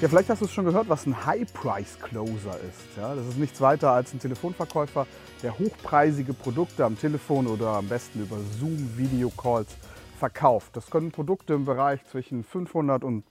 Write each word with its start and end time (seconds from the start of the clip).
Ja, 0.00 0.06
vielleicht 0.06 0.30
hast 0.30 0.40
du 0.40 0.44
es 0.44 0.52
schon 0.52 0.64
gehört, 0.64 0.88
was 0.88 1.06
ein 1.06 1.26
High-Price-Closer 1.26 2.54
ist. 2.60 2.96
Ja, 2.96 3.16
das 3.16 3.26
ist 3.26 3.36
nichts 3.36 3.60
weiter 3.60 3.90
als 3.90 4.14
ein 4.14 4.20
Telefonverkäufer, 4.20 5.08
der 5.42 5.58
hochpreisige 5.58 6.34
Produkte 6.34 6.84
am 6.84 6.96
Telefon 6.96 7.48
oder 7.48 7.70
am 7.70 7.88
besten 7.88 8.20
über 8.20 8.36
Zoom-Video-Calls 8.60 9.76
verkauft. 10.16 10.76
Das 10.76 10.88
können 10.88 11.10
Produkte 11.10 11.54
im 11.54 11.64
Bereich 11.64 12.04
zwischen 12.04 12.44
500 12.44 13.02
und 13.02 13.24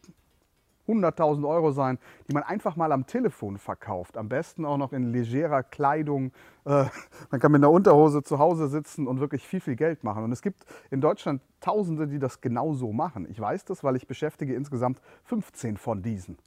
100.000 0.89 1.47
Euro 1.47 1.71
sein, 1.71 1.99
die 2.27 2.33
man 2.33 2.43
einfach 2.43 2.75
mal 2.75 2.91
am 2.91 3.05
Telefon 3.07 3.57
verkauft. 3.57 4.17
Am 4.17 4.27
besten 4.27 4.65
auch 4.65 4.77
noch 4.77 4.91
in 4.91 5.13
legerer 5.13 5.63
Kleidung. 5.63 6.33
Äh, 6.65 6.85
man 7.31 7.39
kann 7.39 7.53
mit 7.53 7.59
einer 7.59 7.71
Unterhose 7.71 8.23
zu 8.23 8.39
Hause 8.39 8.67
sitzen 8.67 9.07
und 9.07 9.21
wirklich 9.21 9.47
viel, 9.47 9.61
viel 9.61 9.77
Geld 9.77 10.03
machen. 10.03 10.21
Und 10.25 10.33
es 10.33 10.41
gibt 10.41 10.65
in 10.91 10.99
Deutschland 10.99 11.41
Tausende, 11.61 12.07
die 12.07 12.19
das 12.19 12.41
genauso 12.41 12.91
machen. 12.91 13.25
Ich 13.29 13.39
weiß 13.39 13.63
das, 13.65 13.85
weil 13.85 13.95
ich 13.95 14.05
beschäftige 14.05 14.53
insgesamt 14.53 15.01
15 15.23 15.77
von 15.77 16.03
diesen 16.03 16.37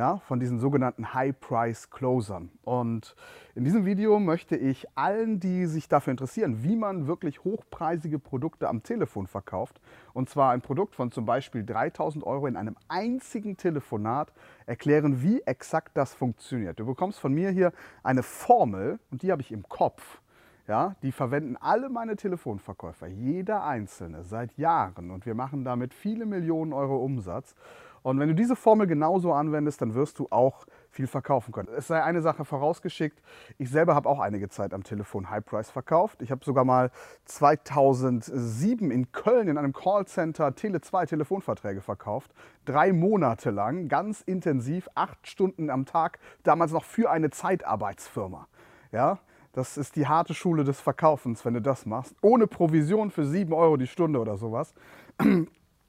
ja, 0.00 0.16
von 0.20 0.40
diesen 0.40 0.58
sogenannten 0.58 1.12
High-Price-Closern. 1.12 2.48
Und 2.62 3.14
in 3.54 3.64
diesem 3.64 3.84
Video 3.84 4.18
möchte 4.18 4.56
ich 4.56 4.86
allen, 4.94 5.40
die 5.40 5.66
sich 5.66 5.88
dafür 5.88 6.12
interessieren, 6.12 6.64
wie 6.64 6.74
man 6.74 7.06
wirklich 7.06 7.44
hochpreisige 7.44 8.18
Produkte 8.18 8.70
am 8.70 8.82
Telefon 8.82 9.26
verkauft, 9.26 9.78
und 10.14 10.30
zwar 10.30 10.52
ein 10.52 10.62
Produkt 10.62 10.94
von 10.94 11.12
zum 11.12 11.26
Beispiel 11.26 11.66
3000 11.66 12.24
Euro 12.24 12.46
in 12.46 12.56
einem 12.56 12.76
einzigen 12.88 13.58
Telefonat, 13.58 14.32
erklären, 14.64 15.22
wie 15.22 15.42
exakt 15.42 15.94
das 15.98 16.14
funktioniert. 16.14 16.80
Du 16.80 16.86
bekommst 16.86 17.20
von 17.20 17.34
mir 17.34 17.50
hier 17.50 17.70
eine 18.02 18.22
Formel 18.22 19.00
und 19.10 19.20
die 19.20 19.30
habe 19.30 19.42
ich 19.42 19.52
im 19.52 19.68
Kopf. 19.68 20.22
Ja, 20.66 20.94
die 21.02 21.10
verwenden 21.10 21.56
alle 21.56 21.88
meine 21.90 22.16
Telefonverkäufer, 22.16 23.08
jeder 23.08 23.64
einzelne, 23.64 24.22
seit 24.22 24.56
Jahren. 24.56 25.10
Und 25.10 25.26
wir 25.26 25.34
machen 25.34 25.64
damit 25.64 25.92
viele 25.92 26.26
Millionen 26.26 26.72
Euro 26.72 26.96
Umsatz. 27.04 27.56
Und 28.02 28.18
wenn 28.18 28.28
du 28.28 28.34
diese 28.34 28.56
Formel 28.56 28.86
genauso 28.86 29.32
anwendest, 29.32 29.82
dann 29.82 29.94
wirst 29.94 30.18
du 30.18 30.28
auch 30.30 30.66
viel 30.88 31.06
verkaufen 31.06 31.52
können. 31.52 31.68
Es 31.76 31.86
sei 31.86 32.02
eine 32.02 32.22
Sache 32.22 32.44
vorausgeschickt, 32.44 33.20
ich 33.58 33.70
selber 33.70 33.94
habe 33.94 34.08
auch 34.08 34.20
einige 34.20 34.48
Zeit 34.48 34.72
am 34.72 34.82
Telefon 34.82 35.30
High 35.30 35.44
Price 35.44 35.70
verkauft. 35.70 36.22
Ich 36.22 36.30
habe 36.30 36.44
sogar 36.44 36.64
mal 36.64 36.90
2007 37.26 38.90
in 38.90 39.12
Köln 39.12 39.48
in 39.48 39.58
einem 39.58 39.72
Callcenter 39.72 40.54
Tele 40.54 40.80
2 40.80 41.06
Telefonverträge 41.06 41.80
verkauft. 41.80 42.32
Drei 42.64 42.92
Monate 42.92 43.50
lang, 43.50 43.88
ganz 43.88 44.22
intensiv, 44.22 44.88
acht 44.94 45.26
Stunden 45.26 45.70
am 45.70 45.84
Tag, 45.84 46.18
damals 46.42 46.72
noch 46.72 46.84
für 46.84 47.10
eine 47.10 47.30
Zeitarbeitsfirma. 47.30 48.48
Ja, 48.92 49.18
das 49.52 49.76
ist 49.76 49.96
die 49.96 50.06
harte 50.06 50.32
Schule 50.34 50.64
des 50.64 50.80
Verkaufens, 50.80 51.44
wenn 51.44 51.54
du 51.54 51.62
das 51.62 51.84
machst. 51.84 52.14
Ohne 52.22 52.46
Provision 52.46 53.10
für 53.10 53.24
7 53.24 53.52
Euro 53.52 53.76
die 53.76 53.86
Stunde 53.86 54.20
oder 54.20 54.36
sowas. 54.36 54.74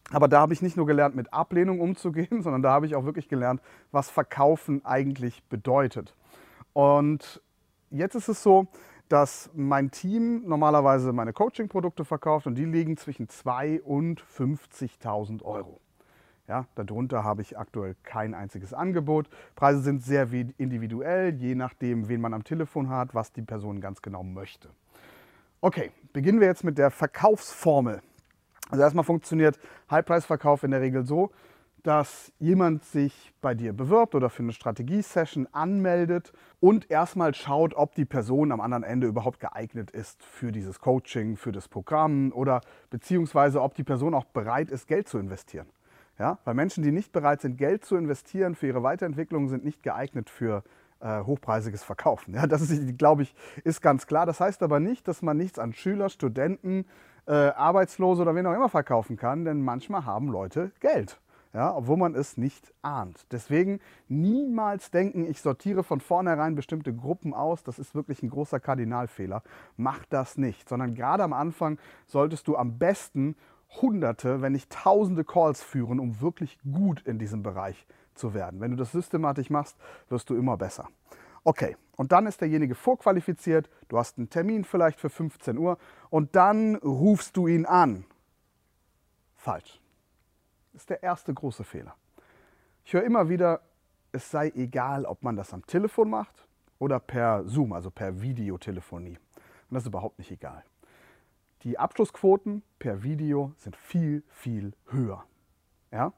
Aber 0.09 0.27
da 0.27 0.41
habe 0.41 0.53
ich 0.53 0.61
nicht 0.61 0.77
nur 0.77 0.85
gelernt, 0.85 1.16
mit 1.16 1.33
Ablehnung 1.33 1.80
umzugehen, 1.80 2.41
sondern 2.41 2.61
da 2.61 2.71
habe 2.71 2.85
ich 2.85 2.95
auch 2.95 3.05
wirklich 3.05 3.30
gelernt, 3.30 3.61
was 3.91 4.09
Verkaufen 4.09 4.85
eigentlich 4.85 5.43
bedeutet. 5.43 6.16
Und 6.73 7.41
jetzt 7.89 8.16
ist 8.16 8.27
es 8.27 8.41
so, 8.41 8.67
dass 9.09 9.49
mein 9.53 9.91
Team 9.91 10.43
normalerweise 10.45 11.11
meine 11.11 11.33
Coaching-Produkte 11.33 12.05
verkauft 12.05 12.47
und 12.47 12.55
die 12.55 12.66
liegen 12.66 12.95
zwischen 12.95 13.27
2.000 13.27 13.81
und 13.81 14.21
50.000 14.21 15.43
Euro. 15.43 15.81
Ja, 16.47 16.65
darunter 16.75 17.23
habe 17.23 17.41
ich 17.41 17.58
aktuell 17.58 17.95
kein 18.03 18.33
einziges 18.33 18.73
Angebot. 18.73 19.30
Preise 19.55 19.81
sind 19.81 20.03
sehr 20.03 20.31
individuell, 20.58 21.33
je 21.36 21.55
nachdem, 21.55 22.09
wen 22.09 22.19
man 22.19 22.33
am 22.33 22.43
Telefon 22.43 22.89
hat, 22.89 23.13
was 23.13 23.31
die 23.31 23.41
Person 23.41 23.80
ganz 23.80 24.02
genau 24.02 24.23
möchte. 24.23 24.69
Okay, 25.61 25.91
beginnen 26.11 26.39
wir 26.39 26.47
jetzt 26.47 26.63
mit 26.63 26.77
der 26.77 26.89
Verkaufsformel. 26.89 28.02
Also 28.72 28.83
erstmal 28.83 29.05
funktioniert 29.05 29.59
High-Price-Verkauf 29.91 30.64
in 30.64 30.72
der 30.72 30.81
Regel 30.81 31.05
so, 31.05 31.31
dass 31.83 32.31
jemand 32.39 32.83
sich 32.83 33.33
bei 33.42 33.54
dir 33.54 33.73
bewirbt 33.73 34.15
oder 34.15 34.30
für 34.30 34.43
eine 34.43 34.54
Strategie-Session 34.54 35.48
anmeldet 35.52 36.32
und 36.59 36.89
erstmal 36.92 37.33
schaut, 37.33 37.73
ob 37.73 37.95
die 37.95 38.05
Person 38.05 38.52
am 38.52 38.61
anderen 38.61 38.83
Ende 38.83 39.08
überhaupt 39.08 39.39
geeignet 39.39 39.92
ist 39.92 40.23
für 40.23 40.52
dieses 40.52 40.80
Coaching, 40.80 41.37
für 41.37 41.52
das 41.52 41.67
Programm 41.67 42.32
oder 42.33 42.61
beziehungsweise 42.89 43.61
ob 43.61 43.73
die 43.73 43.83
Person 43.83 44.14
auch 44.14 44.26
bereit 44.26 44.70
ist, 44.70 44.88
Geld 44.88 45.08
zu 45.08 45.17
investieren. 45.17 45.67
Ja? 46.20 46.38
Weil 46.45 46.53
Menschen, 46.53 46.83
die 46.83 46.92
nicht 46.92 47.11
bereit 47.11 47.42
sind, 47.42 47.58
Geld 47.58 47.83
zu 47.83 47.95
investieren 47.95 48.55
für 48.55 48.67
ihre 48.67 48.83
Weiterentwicklung, 48.83 49.49
sind 49.49 49.65
nicht 49.65 49.82
geeignet 49.82 50.30
für 50.30 50.64
äh, 50.99 51.21
hochpreisiges 51.21 51.83
Verkaufen. 51.83 52.36
Ja? 52.36 52.45
Das 52.45 52.61
ist, 52.61 52.98
glaube 52.99 53.23
ich, 53.23 53.33
ist 53.64 53.82
ganz 53.82 54.05
klar. 54.05 54.27
Das 54.27 54.39
heißt 54.39 54.61
aber 54.61 54.80
nicht, 54.80 55.08
dass 55.08 55.23
man 55.23 55.36
nichts 55.36 55.58
an 55.58 55.73
Schüler, 55.73 56.09
Studenten, 56.09 56.86
äh, 57.27 57.33
Arbeitslose 57.33 58.21
oder 58.21 58.36
wen 58.36 58.45
auch 58.45 58.54
immer 58.54 58.70
verkaufen 58.70 59.17
kann, 59.17 59.45
denn 59.45 59.61
manchmal 59.61 60.05
haben 60.05 60.27
Leute 60.27 60.71
Geld. 60.80 61.20
Ja, 61.54 61.76
obwohl 61.76 61.98
man 61.98 62.15
es 62.15 62.37
nicht 62.37 62.73
ahnt. 62.82 63.26
Deswegen 63.32 63.82
niemals 64.08 64.89
denken, 64.89 65.30
ich 65.30 65.42
sortiere 65.42 65.83
von 65.83 65.99
vornherein 65.99 66.55
bestimmte 66.55 66.93
Gruppen 66.93 67.33
aus. 67.33 67.61
Das 67.64 67.77
ist 67.77 67.93
wirklich 67.93 68.23
ein 68.23 68.30
großer 68.30 68.61
Kardinalfehler. 68.61 69.43
Mach 69.76 70.05
das 70.05 70.37
nicht, 70.37 70.70
sondern 70.70 70.95
gerade 70.95 71.23
am 71.23 71.33
Anfang 71.33 71.77
solltest 72.08 72.48
du 72.48 72.55
am 72.55 72.77
besten 72.77 73.36
Hunderte, 73.82 74.42
wenn 74.42 74.53
nicht 74.53 74.71
Tausende 74.71 75.26
Calls 75.26 75.61
führen, 75.61 75.99
um 75.99 76.21
wirklich 76.21 76.58
gut 76.71 77.02
in 77.02 77.20
diesem 77.20 77.43
Bereich 77.43 77.86
zu 78.15 78.33
werden. 78.33 78.61
Wenn 78.61 78.71
du 78.71 78.77
das 78.77 78.93
systematisch 78.93 79.49
machst, 79.49 79.76
wirst 80.08 80.30
du 80.30 80.36
immer 80.36 80.55
besser. 80.55 80.88
Okay, 81.43 81.76
und 81.98 82.11
dann 82.11 82.27
ist 82.27 82.39
derjenige 82.42 82.76
vorqualifiziert, 82.76 83.70
du 83.89 83.98
hast 83.98 84.17
einen 84.17 84.30
Termin 84.30 84.64
vielleicht 84.64 84.99
für 84.99 85.09
15 85.09 85.58
Uhr 85.58 85.77
und 86.11 86.36
dann 86.36 86.76
rufst 86.76 87.36
du 87.38 87.48
ihn 87.48 87.66
an. 87.66 88.05
Falsch. 89.36 89.82
Das 90.73 90.83
ist 90.83 90.89
der 90.92 91.02
erste 91.02 91.33
große 91.33 91.64
Fehler. 91.64 91.95
Ich 92.86 92.94
höre 92.94 93.04
immer 93.04 93.30
wieder, 93.30 93.61
es 94.11 94.30
sei 94.30 94.52
egal, 94.54 95.05
ob 95.05 95.23
man 95.23 95.36
das 95.36 95.54
am 95.54 95.66
Telefon 95.66 96.10
macht 96.10 96.48
oder 96.77 97.00
per 97.00 97.45
Zoom, 97.45 97.73
also 97.73 97.89
per 97.89 98.21
Videotelefonie. 98.21 99.17
Und 99.17 99.73
das 99.73 99.83
ist 99.83 99.88
überhaupt 99.88 100.20
nicht 100.20 100.32
egal. 100.32 100.64
Die 101.64 101.80
Abschlussquoten 101.80 102.61
per 102.77 103.04
Video 103.04 103.54
sind 103.58 103.77
viel, 103.77 104.23
viel 104.27 104.73
höher. 104.88 105.23
Ja? 105.92 106.11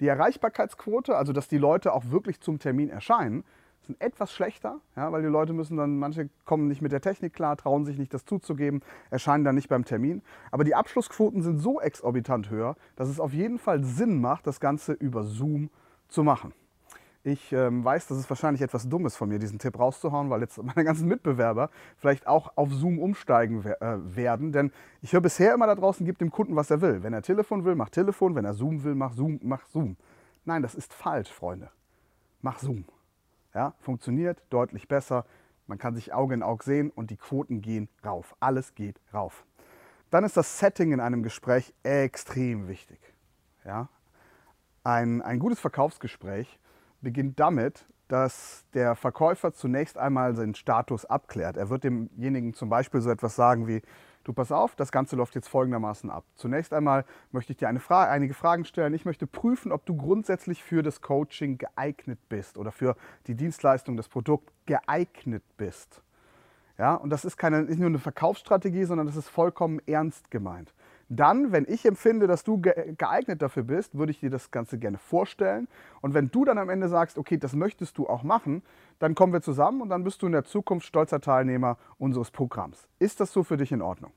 Die 0.00 0.06
Erreichbarkeitsquote, 0.06 1.16
also 1.16 1.32
dass 1.32 1.48
die 1.48 1.58
Leute 1.58 1.92
auch 1.92 2.10
wirklich 2.10 2.40
zum 2.40 2.58
Termin 2.58 2.90
erscheinen, 2.90 3.44
sind 3.86 4.00
etwas 4.00 4.32
schlechter, 4.32 4.80
ja, 4.96 5.10
weil 5.12 5.22
die 5.22 5.28
Leute 5.28 5.52
müssen 5.52 5.76
dann, 5.76 5.98
manche 5.98 6.28
kommen 6.44 6.68
nicht 6.68 6.82
mit 6.82 6.92
der 6.92 7.00
Technik 7.00 7.32
klar, 7.32 7.56
trauen 7.56 7.84
sich 7.84 7.98
nicht 7.98 8.12
das 8.12 8.24
zuzugeben, 8.24 8.80
erscheinen 9.10 9.44
dann 9.44 9.54
nicht 9.54 9.68
beim 9.68 9.84
Termin. 9.84 10.22
Aber 10.50 10.64
die 10.64 10.74
Abschlussquoten 10.74 11.42
sind 11.42 11.58
so 11.58 11.80
exorbitant 11.80 12.50
höher, 12.50 12.76
dass 12.96 13.08
es 13.08 13.20
auf 13.20 13.32
jeden 13.32 13.58
Fall 13.58 13.84
Sinn 13.84 14.20
macht, 14.20 14.46
das 14.46 14.60
Ganze 14.60 14.92
über 14.92 15.24
Zoom 15.24 15.70
zu 16.08 16.22
machen. 16.22 16.52
Ich 17.26 17.52
ähm, 17.52 17.84
weiß, 17.84 18.06
das 18.06 18.18
ist 18.18 18.30
wahrscheinlich 18.30 18.62
etwas 18.62 18.88
Dummes 18.88 19.16
von 19.16 19.28
mir, 19.28 19.40
diesen 19.40 19.58
Tipp 19.58 19.80
rauszuhauen, 19.80 20.30
weil 20.30 20.42
jetzt 20.42 20.62
meine 20.62 20.84
ganzen 20.84 21.08
Mitbewerber 21.08 21.70
vielleicht 21.96 22.28
auch 22.28 22.52
auf 22.56 22.72
Zoom 22.72 23.00
umsteigen 23.00 23.64
äh, 23.64 23.96
werden. 24.14 24.52
Denn 24.52 24.70
ich 25.02 25.12
höre 25.12 25.20
bisher 25.20 25.52
immer 25.52 25.66
da 25.66 25.74
draußen, 25.74 26.06
gibt 26.06 26.20
dem 26.20 26.30
Kunden, 26.30 26.54
was 26.54 26.70
er 26.70 26.80
will. 26.80 27.02
Wenn 27.02 27.12
er 27.12 27.22
Telefon 27.22 27.64
will, 27.64 27.74
mach 27.74 27.88
Telefon. 27.88 28.36
Wenn 28.36 28.44
er 28.44 28.54
Zoom 28.54 28.84
will, 28.84 28.94
mach 28.94 29.12
Zoom, 29.12 29.40
mach 29.42 29.66
Zoom. 29.66 29.96
Nein, 30.44 30.62
das 30.62 30.76
ist 30.76 30.94
falsch, 30.94 31.32
Freunde. 31.32 31.70
Mach 32.42 32.60
Zoom. 32.60 32.84
Ja, 33.56 33.72
funktioniert 33.80 34.42
deutlich 34.50 34.86
besser. 34.86 35.24
Man 35.66 35.78
kann 35.78 35.94
sich 35.94 36.12
Auge 36.12 36.34
in 36.34 36.42
Auge 36.42 36.62
sehen 36.62 36.90
und 36.90 37.10
die 37.10 37.16
Quoten 37.16 37.62
gehen 37.62 37.88
rauf. 38.04 38.36
Alles 38.38 38.74
geht 38.74 39.00
rauf. 39.14 39.46
Dann 40.10 40.24
ist 40.24 40.36
das 40.36 40.58
Setting 40.58 40.92
in 40.92 41.00
einem 41.00 41.22
Gespräch 41.22 41.72
extrem 41.82 42.68
wichtig. 42.68 43.00
Ja? 43.64 43.88
Ein, 44.84 45.22
ein 45.22 45.38
gutes 45.38 45.58
Verkaufsgespräch 45.58 46.58
beginnt 47.00 47.40
damit, 47.40 47.86
dass 48.08 48.66
der 48.74 48.94
Verkäufer 48.94 49.54
zunächst 49.54 49.96
einmal 49.96 50.36
seinen 50.36 50.54
Status 50.54 51.06
abklärt. 51.06 51.56
Er 51.56 51.70
wird 51.70 51.82
demjenigen 51.82 52.52
zum 52.52 52.68
Beispiel 52.68 53.00
so 53.00 53.08
etwas 53.08 53.36
sagen 53.36 53.66
wie, 53.66 53.80
du 54.26 54.32
pass 54.32 54.50
auf, 54.50 54.74
das 54.74 54.90
Ganze 54.90 55.16
läuft 55.16 55.34
jetzt 55.34 55.48
folgendermaßen 55.48 56.10
ab. 56.10 56.24
Zunächst 56.34 56.72
einmal 56.72 57.04
möchte 57.30 57.52
ich 57.52 57.58
dir 57.58 57.68
Frage, 57.78 58.10
einige 58.10 58.34
Fragen 58.34 58.64
stellen. 58.64 58.92
Ich 58.94 59.04
möchte 59.04 59.26
prüfen, 59.26 59.70
ob 59.72 59.86
du 59.86 59.96
grundsätzlich 59.96 60.62
für 60.62 60.82
das 60.82 61.00
Coaching 61.00 61.58
geeignet 61.58 62.18
bist 62.28 62.58
oder 62.58 62.72
für 62.72 62.96
die 63.26 63.34
Dienstleistung, 63.34 63.96
das 63.96 64.08
Produkt 64.08 64.52
geeignet 64.66 65.44
bist. 65.56 66.02
Ja, 66.78 66.94
und 66.94 67.10
das 67.10 67.24
ist 67.24 67.36
keine, 67.36 67.62
nicht 67.62 67.78
nur 67.78 67.88
eine 67.88 67.98
Verkaufsstrategie, 67.98 68.84
sondern 68.84 69.06
das 69.06 69.16
ist 69.16 69.28
vollkommen 69.28 69.80
ernst 69.86 70.30
gemeint. 70.30 70.74
Dann, 71.08 71.52
wenn 71.52 71.64
ich 71.68 71.86
empfinde, 71.86 72.26
dass 72.26 72.42
du 72.42 72.60
geeignet 72.60 73.40
dafür 73.40 73.62
bist, 73.62 73.96
würde 73.96 74.10
ich 74.10 74.20
dir 74.20 74.30
das 74.30 74.50
Ganze 74.50 74.76
gerne 74.76 74.98
vorstellen. 74.98 75.68
Und 76.00 76.14
wenn 76.14 76.30
du 76.30 76.44
dann 76.44 76.58
am 76.58 76.68
Ende 76.68 76.88
sagst, 76.88 77.16
okay, 77.16 77.38
das 77.38 77.54
möchtest 77.54 77.96
du 77.96 78.08
auch 78.08 78.24
machen, 78.24 78.62
dann 78.98 79.14
kommen 79.14 79.32
wir 79.32 79.40
zusammen 79.40 79.82
und 79.82 79.88
dann 79.88 80.02
bist 80.02 80.20
du 80.22 80.26
in 80.26 80.32
der 80.32 80.44
Zukunft 80.44 80.86
stolzer 80.86 81.20
Teilnehmer 81.20 81.78
unseres 81.98 82.30
Programms. 82.30 82.88
Ist 82.98 83.20
das 83.20 83.32
so 83.32 83.44
für 83.44 83.56
dich 83.56 83.70
in 83.70 83.82
Ordnung? 83.82 84.12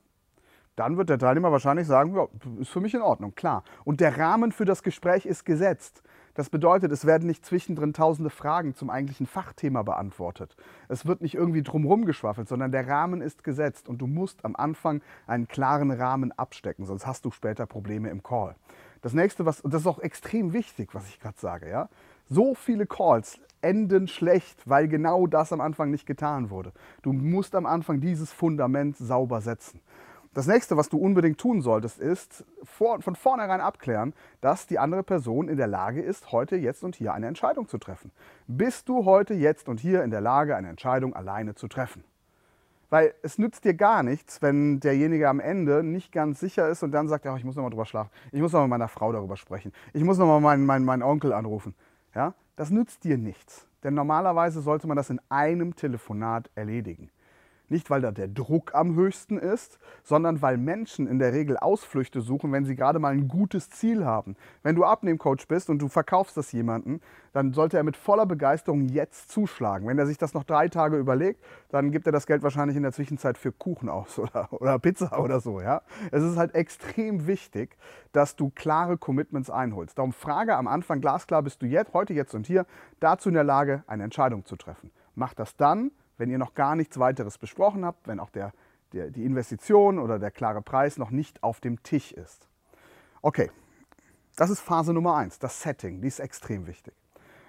Dann 0.80 0.96
wird 0.96 1.10
der 1.10 1.18
Teilnehmer 1.18 1.52
wahrscheinlich 1.52 1.86
sagen, 1.86 2.14
ja, 2.14 2.26
ist 2.58 2.70
für 2.70 2.80
mich 2.80 2.94
in 2.94 3.02
Ordnung, 3.02 3.34
klar. 3.34 3.64
Und 3.84 4.00
der 4.00 4.16
Rahmen 4.16 4.50
für 4.50 4.64
das 4.64 4.82
Gespräch 4.82 5.26
ist 5.26 5.44
gesetzt. 5.44 6.02
Das 6.32 6.48
bedeutet, 6.48 6.90
es 6.90 7.04
werden 7.04 7.26
nicht 7.26 7.44
zwischendrin 7.44 7.92
tausende 7.92 8.30
Fragen 8.30 8.74
zum 8.74 8.88
eigentlichen 8.88 9.26
Fachthema 9.26 9.82
beantwortet. 9.82 10.56
Es 10.88 11.04
wird 11.04 11.20
nicht 11.20 11.34
irgendwie 11.34 11.62
drumherum 11.62 12.06
geschwaffelt, 12.06 12.48
sondern 12.48 12.72
der 12.72 12.88
Rahmen 12.88 13.20
ist 13.20 13.44
gesetzt 13.44 13.90
und 13.90 13.98
du 13.98 14.06
musst 14.06 14.42
am 14.42 14.56
Anfang 14.56 15.02
einen 15.26 15.48
klaren 15.48 15.90
Rahmen 15.90 16.32
abstecken, 16.32 16.86
sonst 16.86 17.06
hast 17.06 17.26
du 17.26 17.30
später 17.30 17.66
Probleme 17.66 18.08
im 18.08 18.22
Call. 18.22 18.54
Das 19.02 19.12
nächste, 19.12 19.44
was, 19.44 19.60
und 19.60 19.74
das 19.74 19.82
ist 19.82 19.86
auch 19.86 19.98
extrem 19.98 20.54
wichtig, 20.54 20.94
was 20.94 21.06
ich 21.10 21.20
gerade 21.20 21.38
sage, 21.38 21.68
ja. 21.68 21.90
So 22.26 22.54
viele 22.54 22.86
Calls 22.86 23.38
enden 23.60 24.08
schlecht, 24.08 24.62
weil 24.66 24.88
genau 24.88 25.26
das 25.26 25.52
am 25.52 25.60
Anfang 25.60 25.90
nicht 25.90 26.06
getan 26.06 26.48
wurde. 26.48 26.72
Du 27.02 27.12
musst 27.12 27.54
am 27.54 27.66
Anfang 27.66 28.00
dieses 28.00 28.32
Fundament 28.32 28.96
sauber 28.96 29.42
setzen. 29.42 29.80
Das 30.32 30.46
nächste, 30.46 30.76
was 30.76 30.88
du 30.88 30.96
unbedingt 30.96 31.38
tun 31.38 31.60
solltest, 31.60 31.98
ist 31.98 32.44
vor, 32.62 33.02
von 33.02 33.16
vornherein 33.16 33.60
abklären, 33.60 34.14
dass 34.40 34.68
die 34.68 34.78
andere 34.78 35.02
Person 35.02 35.48
in 35.48 35.56
der 35.56 35.66
Lage 35.66 36.00
ist, 36.00 36.30
heute, 36.30 36.54
jetzt 36.54 36.84
und 36.84 36.94
hier 36.94 37.12
eine 37.12 37.26
Entscheidung 37.26 37.66
zu 37.66 37.78
treffen. 37.78 38.12
Bist 38.46 38.88
du 38.88 39.04
heute, 39.04 39.34
jetzt 39.34 39.68
und 39.68 39.80
hier 39.80 40.04
in 40.04 40.12
der 40.12 40.20
Lage, 40.20 40.54
eine 40.54 40.68
Entscheidung 40.68 41.16
alleine 41.16 41.56
zu 41.56 41.66
treffen? 41.66 42.04
Weil 42.90 43.12
es 43.22 43.38
nützt 43.38 43.64
dir 43.64 43.74
gar 43.74 44.04
nichts, 44.04 44.40
wenn 44.40 44.78
derjenige 44.78 45.28
am 45.28 45.40
Ende 45.40 45.82
nicht 45.82 46.12
ganz 46.12 46.38
sicher 46.38 46.68
ist 46.68 46.84
und 46.84 46.92
dann 46.92 47.08
sagt, 47.08 47.24
ja, 47.24 47.36
ich 47.36 47.44
muss 47.44 47.56
nochmal 47.56 47.70
drüber 47.70 47.86
schlafen, 47.86 48.10
ich 48.30 48.40
muss 48.40 48.52
nochmal 48.52 48.68
mit 48.68 48.78
meiner 48.78 48.88
Frau 48.88 49.12
darüber 49.12 49.36
sprechen, 49.36 49.72
ich 49.92 50.04
muss 50.04 50.18
nochmal 50.18 50.40
meinen, 50.40 50.64
meinen, 50.64 50.84
meinen 50.84 51.02
Onkel 51.02 51.32
anrufen. 51.32 51.74
Ja? 52.14 52.34
Das 52.54 52.70
nützt 52.70 53.02
dir 53.02 53.18
nichts. 53.18 53.66
Denn 53.82 53.94
normalerweise 53.94 54.60
sollte 54.60 54.86
man 54.86 54.96
das 54.96 55.10
in 55.10 55.20
einem 55.28 55.74
Telefonat 55.74 56.50
erledigen. 56.54 57.10
Nicht, 57.70 57.88
weil 57.88 58.00
da 58.00 58.10
der 58.10 58.26
Druck 58.26 58.74
am 58.74 58.96
höchsten 58.96 59.38
ist, 59.38 59.78
sondern 60.02 60.42
weil 60.42 60.58
Menschen 60.58 61.06
in 61.06 61.20
der 61.20 61.32
Regel 61.32 61.56
Ausflüchte 61.56 62.20
suchen, 62.20 62.50
wenn 62.50 62.64
sie 62.64 62.74
gerade 62.74 62.98
mal 62.98 63.12
ein 63.12 63.28
gutes 63.28 63.70
Ziel 63.70 64.04
haben. 64.04 64.36
Wenn 64.64 64.74
du 64.74 64.84
Abnehmcoach 64.84 65.46
bist 65.46 65.70
und 65.70 65.78
du 65.78 65.86
verkaufst 65.86 66.36
das 66.36 66.50
jemandem, 66.50 67.00
dann 67.32 67.52
sollte 67.52 67.76
er 67.76 67.84
mit 67.84 67.96
voller 67.96 68.26
Begeisterung 68.26 68.88
jetzt 68.88 69.30
zuschlagen. 69.30 69.86
Wenn 69.86 69.98
er 70.00 70.06
sich 70.06 70.18
das 70.18 70.34
noch 70.34 70.42
drei 70.42 70.68
Tage 70.68 70.96
überlegt, 70.96 71.44
dann 71.68 71.92
gibt 71.92 72.06
er 72.06 72.12
das 72.12 72.26
Geld 72.26 72.42
wahrscheinlich 72.42 72.76
in 72.76 72.82
der 72.82 72.92
Zwischenzeit 72.92 73.38
für 73.38 73.52
Kuchen 73.52 73.88
aus 73.88 74.18
oder, 74.18 74.52
oder 74.52 74.78
Pizza 74.80 75.20
oder 75.20 75.38
so. 75.38 75.60
Ja? 75.60 75.82
Es 76.10 76.24
ist 76.24 76.36
halt 76.36 76.56
extrem 76.56 77.28
wichtig, 77.28 77.76
dass 78.10 78.34
du 78.34 78.50
klare 78.50 78.98
Commitments 78.98 79.48
einholst. 79.48 79.96
Darum 79.96 80.12
frage 80.12 80.56
am 80.56 80.66
Anfang 80.66 81.00
glasklar, 81.00 81.44
bist 81.44 81.62
du 81.62 81.66
jetzt, 81.66 81.94
heute, 81.94 82.14
jetzt 82.14 82.34
und 82.34 82.48
hier 82.48 82.66
dazu 82.98 83.28
in 83.28 83.34
der 83.34 83.44
Lage, 83.44 83.84
eine 83.86 84.02
Entscheidung 84.02 84.44
zu 84.44 84.56
treffen. 84.56 84.90
Mach 85.14 85.34
das 85.34 85.56
dann, 85.56 85.92
wenn 86.20 86.30
ihr 86.30 86.38
noch 86.38 86.54
gar 86.54 86.76
nichts 86.76 86.98
weiteres 86.98 87.38
besprochen 87.38 87.84
habt, 87.84 88.06
wenn 88.06 88.20
auch 88.20 88.30
der, 88.30 88.52
der, 88.92 89.10
die 89.10 89.24
Investition 89.24 89.98
oder 89.98 90.18
der 90.18 90.30
klare 90.30 90.62
Preis 90.62 90.98
noch 90.98 91.10
nicht 91.10 91.42
auf 91.42 91.60
dem 91.60 91.82
Tisch 91.82 92.12
ist. 92.12 92.46
Okay, 93.22 93.50
das 94.36 94.50
ist 94.50 94.60
Phase 94.60 94.92
Nummer 94.92 95.16
eins, 95.16 95.38
das 95.38 95.60
Setting, 95.62 96.00
die 96.00 96.08
ist 96.08 96.20
extrem 96.20 96.66
wichtig. 96.66 96.94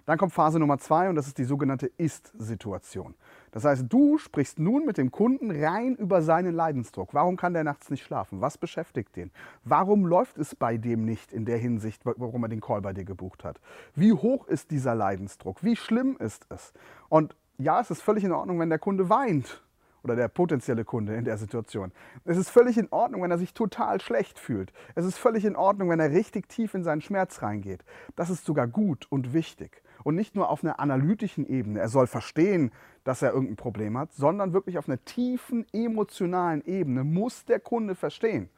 Dann 0.06 0.18
kommt 0.18 0.34
Phase 0.34 0.58
Nummer 0.58 0.78
zwei 0.80 1.10
und 1.10 1.16
das 1.16 1.28
ist 1.28 1.38
die 1.38 1.44
sogenannte 1.44 1.86
Ist-Situation. 1.86 3.14
Das 3.52 3.66
heißt, 3.66 3.86
du 3.88 4.18
sprichst 4.18 4.58
nun 4.58 4.86
mit 4.86 4.98
dem 4.98 5.12
Kunden 5.12 5.52
rein 5.52 5.96
über 5.96 6.22
seinen 6.22 6.56
Leidensdruck. 6.56 7.14
Warum 7.14 7.38
kann 7.38 7.54
der 7.54 7.64
nachts 7.64 7.90
nicht 7.90 8.04
schlafen? 8.04 8.42
Was 8.42 8.58
beschäftigt 8.58 9.16
den? 9.16 9.32
Warum 9.64 10.06
läuft 10.06 10.38
es 10.38 10.56
bei 10.56 10.78
dem 10.78 11.06
nicht 11.06 11.32
in 11.32 11.46
der 11.46 11.58
Hinsicht, 11.58 12.06
warum 12.06 12.44
er 12.44 12.50
den 12.50 12.62
Call 12.62 12.82
bei 12.82 12.94
dir 12.94 13.06
gebucht 13.06 13.44
hat? 13.44 13.60
Wie 13.94 14.14
hoch 14.14 14.48
ist 14.48 14.72
dieser 14.72 14.96
Leidensdruck? 14.96 15.64
Wie 15.64 15.76
schlimm 15.76 16.18
ist 16.18 16.48
es? 16.50 16.74
Und 17.10 17.36
ja, 17.62 17.80
es 17.80 17.92
ist 17.92 18.02
völlig 18.02 18.24
in 18.24 18.32
Ordnung, 18.32 18.60
wenn 18.60 18.70
der 18.70 18.80
Kunde 18.80 19.10
weint 19.10 19.62
oder 20.04 20.16
der 20.16 20.28
potenzielle 20.28 20.84
Kunde 20.84 21.16
in 21.16 21.26
der 21.26 21.38
Situation. 21.38 21.92
Es 22.26 22.38
ist 22.38 22.50
völlig 22.50 22.78
in 22.78 22.88
Ordnung, 22.90 23.22
wenn 23.22 23.32
er 23.32 23.38
sich 23.38 23.54
total 23.54 24.02
schlecht 24.02 24.40
fühlt. 24.40 24.74
Es 24.96 25.06
ist 25.06 25.18
völlig 25.18 25.46
in 25.46 25.56
Ordnung, 25.56 25.90
wenn 25.90 26.00
er 26.00 26.12
richtig 26.12 26.50
tief 26.50 26.74
in 26.74 26.84
seinen 26.84 27.02
Schmerz 27.02 27.42
reingeht. 27.42 27.84
Das 28.16 28.30
ist 28.30 28.46
sogar 28.46 28.68
gut 28.68 29.06
und 29.10 29.34
wichtig. 29.34 29.84
Und 30.04 30.16
nicht 30.16 30.36
nur 30.36 30.50
auf 30.50 30.64
einer 30.64 30.80
analytischen 30.80 31.46
Ebene. 31.48 31.80
Er 31.80 31.90
soll 31.90 32.08
verstehen, 32.08 32.72
dass 33.04 33.22
er 33.22 33.34
irgendein 33.34 33.56
Problem 33.56 33.98
hat, 33.98 34.12
sondern 34.14 34.54
wirklich 34.54 34.80
auf 34.80 34.88
einer 34.88 35.04
tiefen 35.06 35.66
emotionalen 35.74 36.64
Ebene 36.66 37.04
muss 37.04 37.46
der 37.46 37.60
Kunde 37.60 37.94
verstehen, 37.94 38.50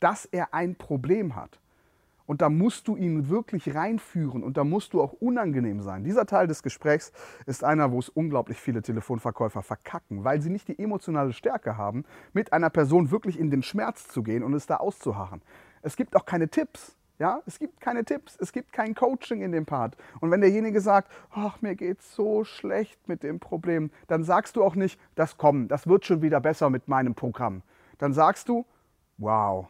dass 0.00 0.24
er 0.24 0.52
ein 0.52 0.74
Problem 0.74 1.36
hat. 1.36 1.60
Und 2.30 2.42
da 2.42 2.48
musst 2.48 2.86
du 2.86 2.94
ihn 2.94 3.28
wirklich 3.28 3.74
reinführen 3.74 4.44
und 4.44 4.56
da 4.56 4.62
musst 4.62 4.92
du 4.92 5.02
auch 5.02 5.14
unangenehm 5.14 5.80
sein. 5.80 6.04
Dieser 6.04 6.26
Teil 6.26 6.46
des 6.46 6.62
Gesprächs 6.62 7.10
ist 7.46 7.64
einer, 7.64 7.90
wo 7.90 7.98
es 7.98 8.08
unglaublich 8.08 8.60
viele 8.60 8.82
Telefonverkäufer 8.82 9.62
verkacken, 9.62 10.22
weil 10.22 10.40
sie 10.40 10.48
nicht 10.48 10.68
die 10.68 10.78
emotionale 10.78 11.32
Stärke 11.32 11.76
haben, 11.76 12.04
mit 12.32 12.52
einer 12.52 12.70
Person 12.70 13.10
wirklich 13.10 13.36
in 13.36 13.50
den 13.50 13.64
Schmerz 13.64 14.06
zu 14.06 14.22
gehen 14.22 14.44
und 14.44 14.54
es 14.54 14.66
da 14.66 14.76
auszuharren. 14.76 15.42
Es 15.82 15.96
gibt 15.96 16.14
auch 16.14 16.24
keine 16.24 16.46
Tipps. 16.46 16.96
Ja, 17.18 17.42
es 17.46 17.58
gibt 17.58 17.80
keine 17.80 18.04
Tipps, 18.04 18.36
es 18.40 18.52
gibt 18.52 18.72
kein 18.72 18.94
Coaching 18.94 19.42
in 19.42 19.50
dem 19.50 19.66
Part. 19.66 19.96
Und 20.20 20.30
wenn 20.30 20.40
derjenige 20.40 20.80
sagt, 20.80 21.10
ach, 21.32 21.60
mir 21.62 21.74
geht's 21.74 22.14
so 22.14 22.44
schlecht 22.44 23.08
mit 23.08 23.24
dem 23.24 23.40
Problem, 23.40 23.90
dann 24.06 24.22
sagst 24.22 24.54
du 24.54 24.62
auch 24.62 24.76
nicht, 24.76 25.00
das 25.16 25.36
kommt, 25.36 25.72
das 25.72 25.88
wird 25.88 26.06
schon 26.06 26.22
wieder 26.22 26.40
besser 26.40 26.70
mit 26.70 26.86
meinem 26.86 27.16
Programm. 27.16 27.62
Dann 27.98 28.12
sagst 28.12 28.48
du, 28.48 28.66
wow, 29.18 29.66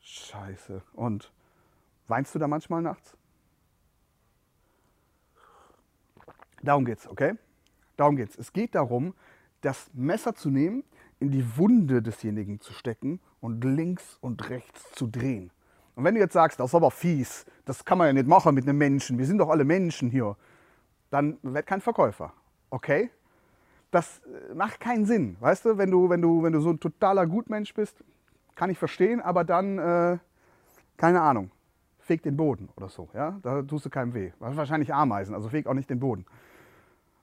scheiße. 0.00 0.82
Und 0.92 1.32
Weinst 2.08 2.34
du 2.34 2.38
da 2.38 2.48
manchmal 2.48 2.82
nachts? 2.82 3.16
Darum 6.62 6.84
geht's, 6.84 7.08
okay? 7.08 7.34
Darum 7.96 8.16
geht's. 8.16 8.36
Es 8.36 8.52
geht 8.52 8.74
darum, 8.74 9.14
das 9.60 9.90
Messer 9.92 10.34
zu 10.34 10.50
nehmen, 10.50 10.84
in 11.18 11.30
die 11.30 11.56
Wunde 11.56 12.02
desjenigen 12.02 12.60
zu 12.60 12.72
stecken 12.72 13.20
und 13.40 13.64
links 13.64 14.18
und 14.20 14.48
rechts 14.50 14.90
zu 14.92 15.06
drehen. 15.06 15.50
Und 15.94 16.04
wenn 16.04 16.14
du 16.14 16.20
jetzt 16.20 16.32
sagst, 16.32 16.58
das 16.58 16.70
ist 16.70 16.74
aber 16.74 16.90
fies, 16.90 17.44
das 17.64 17.84
kann 17.84 17.98
man 17.98 18.08
ja 18.08 18.12
nicht 18.12 18.26
machen 18.26 18.54
mit 18.54 18.64
einem 18.64 18.78
Menschen, 18.78 19.18
wir 19.18 19.26
sind 19.26 19.38
doch 19.38 19.50
alle 19.50 19.64
Menschen 19.64 20.10
hier, 20.10 20.36
dann 21.10 21.38
werd 21.42 21.66
kein 21.66 21.80
Verkäufer, 21.80 22.32
okay? 22.70 23.10
Das 23.90 24.20
äh, 24.20 24.54
macht 24.54 24.80
keinen 24.80 25.04
Sinn, 25.04 25.36
weißt 25.40 25.66
du, 25.66 25.78
wenn 25.78 25.90
du, 25.90 26.08
wenn 26.08 26.22
du, 26.22 26.42
wenn 26.42 26.52
du 26.52 26.60
so 26.60 26.70
ein 26.70 26.80
totaler 26.80 27.26
Gutmensch 27.26 27.74
bist, 27.74 28.02
kann 28.54 28.70
ich 28.70 28.78
verstehen, 28.78 29.20
aber 29.20 29.44
dann, 29.44 29.78
äh, 29.78 30.18
keine 30.96 31.20
Ahnung, 31.20 31.50
feg 32.02 32.22
den 32.22 32.36
Boden 32.36 32.68
oder 32.76 32.88
so. 32.88 33.08
Ja? 33.14 33.38
Da 33.42 33.62
tust 33.62 33.86
du 33.86 33.90
keinem 33.90 34.14
weh. 34.14 34.32
Wahrscheinlich 34.38 34.92
Ameisen, 34.92 35.34
also 35.34 35.48
feg 35.48 35.66
auch 35.66 35.74
nicht 35.74 35.88
den 35.88 36.00
Boden. 36.00 36.26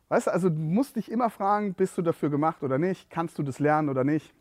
Weißt 0.07 0.27
du, 0.27 0.31
also 0.31 0.49
du 0.49 0.55
musst 0.55 0.95
dich 0.95 1.11
immer 1.11 1.29
fragen, 1.29 1.73
bist 1.75 1.97
du 1.97 2.01
dafür 2.01 2.29
gemacht 2.29 2.63
oder 2.63 2.79
nicht? 2.79 3.09
Kannst 3.09 3.37
du 3.37 3.43
das 3.43 3.59
lernen 3.59 3.89
oder 3.89 4.03
nicht? 4.03 4.33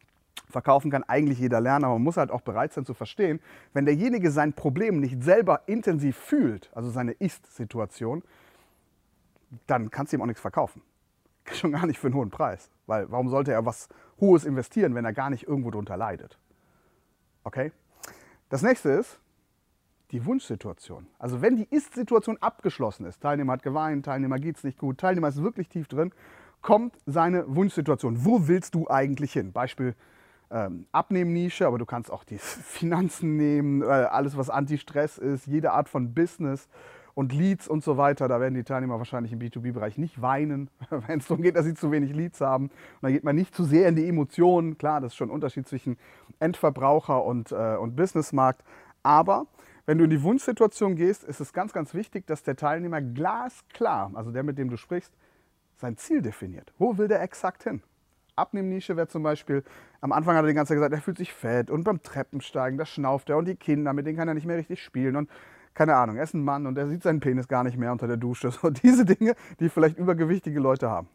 Verkaufen 0.49 0.91
kann 0.91 1.05
eigentlich 1.05 1.39
jeder 1.39 1.61
lernen, 1.61 1.85
aber 1.85 1.95
man 1.95 2.05
muss 2.05 2.17
halt 2.17 2.31
auch 2.31 2.41
bereit 2.41 2.73
sein 2.73 2.87
zu 2.87 2.95
verstehen, 2.95 3.41
wenn 3.75 3.85
derjenige 3.85 4.31
sein 4.31 4.55
Problem 4.55 5.01
nicht 5.01 5.23
selber 5.23 5.63
intensiv 5.67 6.17
fühlt, 6.17 6.71
also 6.75 6.89
seine 6.89 7.13
Ist-Situation, 7.13 8.23
dann 9.67 9.91
kannst 9.91 10.13
du 10.13 10.17
ihm 10.17 10.23
auch 10.23 10.27
nichts 10.27 10.41
verkaufen. 10.41 10.81
Schon 11.53 11.73
gar 11.73 11.87
nicht 11.87 11.99
für 11.99 12.07
einen 12.07 12.17
hohen 12.17 12.31
Preis. 12.31 12.71
Weil 12.87 13.11
warum 13.11 13.29
sollte 13.29 13.53
er 13.53 13.67
was 13.67 13.89
Hohes 14.21 14.45
investieren, 14.45 14.95
wenn 14.95 15.05
er 15.05 15.13
gar 15.13 15.29
nicht 15.29 15.47
irgendwo 15.47 15.71
drunter 15.71 15.97
leidet? 15.97 16.39
Okay? 17.45 17.73
Das 18.49 18.63
nächste 18.63 18.91
ist, 18.91 19.21
die 20.11 20.25
Wunschsituation. 20.25 21.07
Also 21.19 21.43
wenn 21.43 21.57
die 21.57 21.67
Ist-Situation 21.71 22.39
abgeschlossen 22.39 23.07
ist, 23.07 23.21
Teilnehmer 23.21 23.55
hat 23.55 23.63
geweint, 23.63 24.07
Teilnehmer 24.07 24.39
geht 24.39 24.57
es 24.57 24.65
nicht 24.65 24.79
gut, 24.79 24.99
Teilnehmer 24.99 25.29
ist 25.29 25.43
wirklich 25.43 25.69
tief 25.69 25.89
drin, 25.89 26.13
kommt 26.63 26.97
seine 27.07 27.45
Wunschsituation. 27.55 28.25
Wo 28.25 28.49
willst 28.49 28.75
du 28.75 28.89
eigentlich 28.89 29.33
hin? 29.33 29.53
Beispiel 29.53 29.95
ähm, 30.51 30.87
Abnehmnische, 30.93 31.67
aber 31.67 31.79
du 31.79 31.87
kannst 31.87 32.11
auch 32.11 32.25
die 32.25 32.39
Finanzen 32.39 33.37
nehmen, 33.37 33.83
äh, 33.83 33.87
alles 33.87 34.37
was 34.37 34.51
Anti-Stress 34.51 35.19
ist, 35.19 35.47
jede 35.47 35.73
Art 35.73 35.89
von 35.89 36.15
Business 36.15 36.69
und 37.15 37.33
Leads 37.33 37.69
und 37.69 37.83
so 37.83 37.97
weiter. 37.97 38.29
Da 38.29 38.41
werden 38.41 38.55
die 38.55 38.65
Teilnehmer 38.65 38.99
wahrscheinlich 38.99 39.33
im 39.33 39.41
B2B-Bereich 39.41 39.99
nicht 39.99 40.23
weinen, 40.23 40.71
wenn 40.91 41.19
es 41.19 41.27
darum 41.27 41.43
geht, 41.43 41.57
dass 41.57 41.67
sie 41.67 41.75
zu 41.75 41.91
wenig 41.91 42.15
Leads 42.15 42.41
haben. 42.41 42.67
Und 42.67 43.03
da 43.03 43.11
geht 43.11 43.25
man 43.25 43.37
nicht 43.37 43.55
zu 43.55 43.65
sehr 43.65 43.89
in 43.89 43.97
die 43.97 44.09
Emotionen. 44.09 44.79
Klar, 44.79 45.01
das 45.01 45.13
ist 45.13 45.17
schon 45.17 45.29
ein 45.29 45.33
Unterschied 45.33 45.69
zwischen 45.69 45.99
Endverbraucher 46.39 47.25
und, 47.25 47.53
äh, 47.53 47.77
und 47.77 47.97
Businessmarkt. 47.97 48.63
Aber 49.03 49.47
wenn 49.89 49.97
du 49.97 50.05
in 50.05 50.11
die 50.11 50.23
Wunschsituation 50.23 50.97
gehst, 50.97 51.25
ist 51.25 51.41
es 51.41 51.55
ganz, 51.55 51.73
ganz 51.73 51.95
wichtig, 51.95 52.27
dass 52.27 52.43
der 52.43 52.57
Teilnehmer 52.57 53.01
glasklar, 53.01 54.11
also 54.13 54.31
der, 54.31 54.43
mit 54.43 54.59
dem 54.59 54.69
du 54.69 54.77
sprichst, 54.77 55.15
sein 55.77 55.97
Ziel 55.97 56.21
definiert. 56.21 56.75
Wo 56.77 56.99
will 56.99 57.09
der 57.09 57.23
exakt 57.23 57.63
hin? 57.63 57.81
Abnehmnische 58.37 58.99
wäre 58.99 59.09
zum 59.09 59.23
Beispiel, 59.23 59.65
am 60.03 60.13
Anfang 60.13 60.37
hat 60.37 60.45
er 60.45 60.49
die 60.49 60.53
ganze 60.53 60.75
Zeit 60.75 60.77
gesagt, 60.77 60.93
er 60.93 61.01
fühlt 61.01 61.17
sich 61.17 61.33
fett 61.33 61.71
und 61.71 61.85
beim 61.85 62.03
Treppensteigen, 62.03 62.77
da 62.77 62.85
schnauft 62.85 63.31
er 63.31 63.39
und 63.39 63.49
die 63.49 63.57
Kinder, 63.57 63.95
mit 63.95 64.07
denen 64.07 64.19
kann 64.19 64.29
er 64.29 64.35
nicht 64.35 64.47
mehr 64.47 64.59
richtig 64.59 64.85
spielen 64.85 65.17
und 65.17 65.31
keine 65.73 65.97
Ahnung, 65.97 66.17
er 66.17 66.25
ist 66.25 66.35
ein 66.35 66.45
Mann 66.45 66.67
und 66.67 66.77
er 66.77 66.87
sieht 66.87 67.03
seinen 67.03 67.21
Penis 67.21 67.49
gar 67.49 67.65
nicht 67.65 67.79
mehr 67.79 67.91
unter 67.91 68.07
der 68.07 68.19
Dusche. 68.19 68.51
So 68.53 68.69
diese 68.69 69.07
Dinge, 69.07 69.37
die 69.59 69.71
vielleicht 69.71 69.97
übergewichtige 69.97 70.61
Leute 70.61 70.91
haben. 70.91 71.09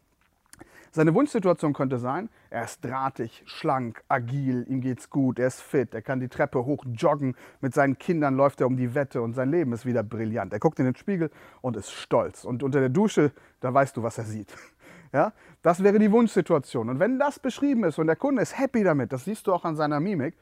Seine 0.94 1.12
Wunschsituation 1.12 1.72
könnte 1.72 1.98
sein, 1.98 2.28
er 2.50 2.62
ist 2.62 2.84
drahtig, 2.84 3.42
schlank, 3.46 4.04
agil, 4.06 4.64
ihm 4.68 4.80
geht's 4.80 5.10
gut, 5.10 5.40
er 5.40 5.48
ist 5.48 5.60
fit, 5.60 5.92
er 5.92 6.02
kann 6.02 6.20
die 6.20 6.28
Treppe 6.28 6.64
hoch 6.64 6.84
joggen, 6.86 7.34
mit 7.60 7.74
seinen 7.74 7.98
Kindern 7.98 8.36
läuft 8.36 8.60
er 8.60 8.68
um 8.68 8.76
die 8.76 8.94
Wette 8.94 9.20
und 9.20 9.32
sein 9.34 9.50
Leben 9.50 9.72
ist 9.72 9.86
wieder 9.86 10.04
brillant. 10.04 10.52
Er 10.52 10.60
guckt 10.60 10.78
in 10.78 10.84
den 10.84 10.94
Spiegel 10.94 11.32
und 11.62 11.76
ist 11.76 11.90
stolz. 11.90 12.44
Und 12.44 12.62
unter 12.62 12.78
der 12.78 12.90
Dusche, 12.90 13.32
da 13.58 13.74
weißt 13.74 13.96
du, 13.96 14.04
was 14.04 14.18
er 14.18 14.24
sieht. 14.24 14.54
Ja, 15.12 15.32
das 15.62 15.80
wäre 15.84 16.00
die 16.00 16.10
Wunschsituation. 16.10 16.88
Und 16.88 16.98
wenn 16.98 17.20
das 17.20 17.38
beschrieben 17.38 17.84
ist 17.84 18.00
und 18.00 18.08
der 18.08 18.16
Kunde 18.16 18.42
ist 18.42 18.58
happy 18.58 18.82
damit, 18.82 19.12
das 19.12 19.24
siehst 19.24 19.46
du 19.46 19.52
auch 19.52 19.64
an 19.64 19.76
seiner 19.76 20.00
Mimik, 20.00 20.34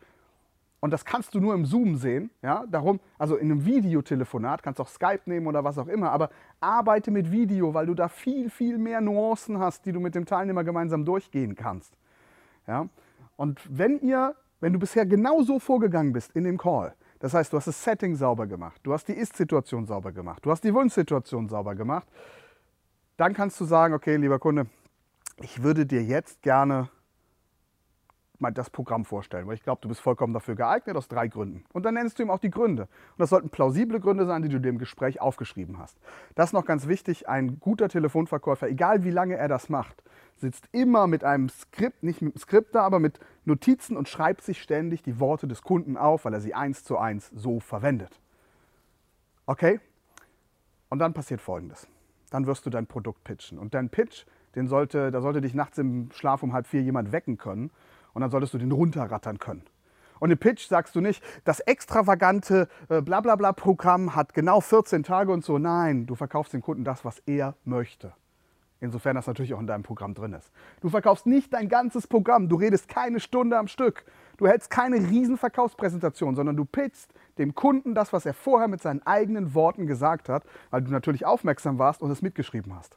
und 0.83 0.91
das 0.91 1.05
kannst 1.05 1.33
du 1.33 1.41
nur 1.41 1.55
im 1.55 1.65
Zoom 1.65 1.95
sehen. 1.95 2.31
Ja? 2.43 2.67
Darum, 2.69 2.99
also 3.17 3.37
in 3.37 3.53
einem 3.53 3.65
Videotelefonat, 3.65 4.65
kannst 4.65 4.81
auch 4.81 4.89
Skype 4.89 5.23
nehmen 5.27 5.47
oder 5.47 5.63
was 5.63 5.79
auch 5.79 5.87
immer, 5.87 6.11
aber 6.11 6.31
arbeite 6.61 7.13
mit 7.13 7.31
Video, 7.31 7.73
weil 7.73 7.87
du 7.87 7.95
da 7.95 8.09
viel, 8.09 8.51
viel 8.51 8.79
mehr 8.79 9.01
Nuancen 9.01 9.61
hast, 9.61 9.87
die 9.87 9.93
du 9.93 10.01
mit 10.01 10.17
dem 10.17 10.27
Teilnehmer 10.27 10.65
gemeinsam 10.65 11.05
durchgehen 11.05 11.55
kannst. 11.55 11.97
Ja? 12.67 12.89
Und 13.37 13.61
wenn 13.71 14.01
ihr, 14.01 14.35
wenn 14.59 14.73
du 14.73 14.81
bisher 14.81 15.07
genau 15.07 15.43
so 15.43 15.61
vorgegangen 15.61 16.13
bist 16.13 16.33
in 16.33 16.43
dem 16.43 16.59
Call, 16.59 16.95
Das 17.21 17.33
heißt, 17.35 17.53
du 17.53 17.57
hast 17.57 17.69
das 17.69 17.85
Setting 17.85 18.17
sauber 18.17 18.49
gemacht, 18.49 18.81
du 18.83 18.93
hast 18.93 19.07
die 19.07 19.13
Ist-Situation 19.13 19.87
sauber 19.87 20.11
gemacht, 20.11 20.45
du 20.45 20.51
hast 20.51 20.65
die 20.65 20.75
Wunschsituation 20.75 21.49
sauber 21.49 21.77
gemacht. 21.77 22.09
Dann 23.17 23.35
kannst 23.35 23.61
du 23.61 23.65
sagen, 23.65 23.95
okay, 23.95 24.17
lieber 24.17 24.41
Kunde, 24.41 24.67
ich 25.41 25.63
würde 25.63 25.87
dir 25.87 26.03
jetzt 26.03 26.43
gerne 26.43 26.89
mal 28.43 28.53
das 28.53 28.69
Programm 28.69 29.05
vorstellen, 29.07 29.47
weil 29.47 29.55
ich 29.55 29.63
glaube, 29.63 29.81
du 29.81 29.89
bist 29.89 30.01
vollkommen 30.01 30.35
dafür 30.35 30.55
geeignet 30.55 30.97
aus 30.97 31.09
drei 31.09 31.29
Gründen. 31.29 31.65
Und 31.73 31.85
dann 31.85 31.95
nennst 31.95 32.19
du 32.19 32.23
ihm 32.23 32.31
auch 32.31 32.39
die 32.39 32.51
Gründe. 32.51 32.83
Und 32.83 33.19
das 33.19 33.31
sollten 33.31 33.49
plausible 33.49 34.01
Gründe 34.01 34.27
sein, 34.27 34.43
die 34.43 34.49
du 34.49 34.61
dem 34.61 34.79
Gespräch 34.79 35.21
aufgeschrieben 35.21 35.79
hast. 35.79 35.99
Das 36.35 36.51
ist 36.51 36.53
noch 36.53 36.67
ganz 36.67 36.87
wichtig, 36.87 37.29
ein 37.29 37.59
guter 37.61 37.89
Telefonverkäufer, 37.89 38.69
egal 38.69 39.05
wie 39.05 39.11
lange 39.11 39.37
er 39.37 39.49
das 39.49 39.71
macht, 39.71 40.03
sitzt 40.37 40.69
immer 40.73 41.07
mit 41.07 41.25
einem 41.25 41.49
Skript, 41.49 42.03
nicht 42.03 42.21
mit 42.21 42.35
einem 42.35 42.41
Skript 42.41 42.75
da, 42.75 42.83
aber 42.83 42.99
mit 42.99 43.21
Notizen 43.45 43.97
und 43.97 44.09
schreibt 44.09 44.43
sich 44.43 44.61
ständig 44.61 45.03
die 45.03 45.19
Worte 45.19 45.47
des 45.47 45.63
Kunden 45.63 45.97
auf, 45.97 46.25
weil 46.25 46.35
er 46.35 46.41
sie 46.41 46.55
eins 46.55 46.85
zu 46.85 46.99
eins 46.99 47.31
so 47.35 47.61
verwendet. 47.61 48.21
Okay? 49.47 49.81
Und 50.89 50.99
dann 50.99 51.15
passiert 51.15 51.41
Folgendes. 51.41 51.87
Dann 52.31 52.47
wirst 52.47 52.67
du 52.67 52.71
dein 52.71 52.87
Produkt 52.87 53.25
pitchen. 53.25 53.59
Und 53.59 53.75
dein 53.75 53.89
Pitch, 53.89 54.27
den 54.55 54.67
sollte, 54.67 55.11
da 55.11 55.21
sollte 55.21 55.41
dich 55.41 55.55
nachts 55.55 55.79
im 55.79 56.11
Schlaf 56.13 56.43
um 56.43 56.53
halb 56.53 56.67
vier 56.67 56.83
jemand 56.83 57.13
wecken 57.13 57.39
können 57.39 57.71
und 58.15 58.23
dann 58.23 58.31
solltest 58.31 58.55
du 58.55 58.59
den 58.59 58.73
runterrattern 58.73 59.39
können. 59.39 59.63
Und 60.21 60.31
im 60.31 60.39
Pitch 60.39 60.69
sagst 60.69 60.95
du 60.95 61.01
nicht, 61.01 61.23
das 61.45 61.59
extravagante 61.59 62.69
äh, 62.89 63.01
Blablabla-Programm 63.03 64.15
hat 64.15 64.35
genau 64.35 64.61
14 64.61 65.03
Tage 65.03 65.33
und 65.33 65.45
so. 65.45 65.59
Nein, 65.59 66.07
du 66.07 66.15
verkaufst 66.15 66.53
dem 66.53 66.63
Kunden 66.63 66.85
das, 66.85 67.05
was 67.05 67.19
er 67.27 67.57
möchte. 67.65 68.13
Insofern 68.81 69.17
das 69.17 69.27
natürlich 69.27 69.53
auch 69.55 69.61
in 69.61 69.67
deinem 69.67 69.83
Programm 69.83 70.15
drin 70.15 70.33
ist. 70.33 70.53
Du 70.81 70.91
verkaufst 70.91 71.27
nicht 71.27 71.53
dein 71.53 71.69
ganzes 71.69 72.07
Programm, 72.07 72.49
du 72.49 72.57
redest 72.57 72.89
keine 72.89 73.19
Stunde 73.19 73.59
am 73.59 73.67
Stück. 73.67 74.05
Du 74.37 74.47
hältst 74.47 74.71
keine 74.71 74.97
riesen 74.97 75.39
Verkaufspräsentation, 75.39 76.35
sondern 76.35 76.57
du 76.57 76.65
pitchst 76.65 77.13
dem 77.39 77.55
Kunden 77.55 77.95
das, 77.95 78.13
was 78.13 78.27
er 78.27 78.35
vorher 78.35 78.69
mit 78.69 78.81
seinen 78.81 79.05
eigenen 79.05 79.55
Worten 79.55 79.87
gesagt 79.87 80.29
hat, 80.29 80.45
weil 80.71 80.83
du 80.83 80.91
natürlich 80.91 81.27
aufmerksam 81.27 81.79
warst 81.79 82.03
und 82.03 82.11
es 82.11 82.23
mitgeschrieben 82.23 82.75
hast. 82.75 82.97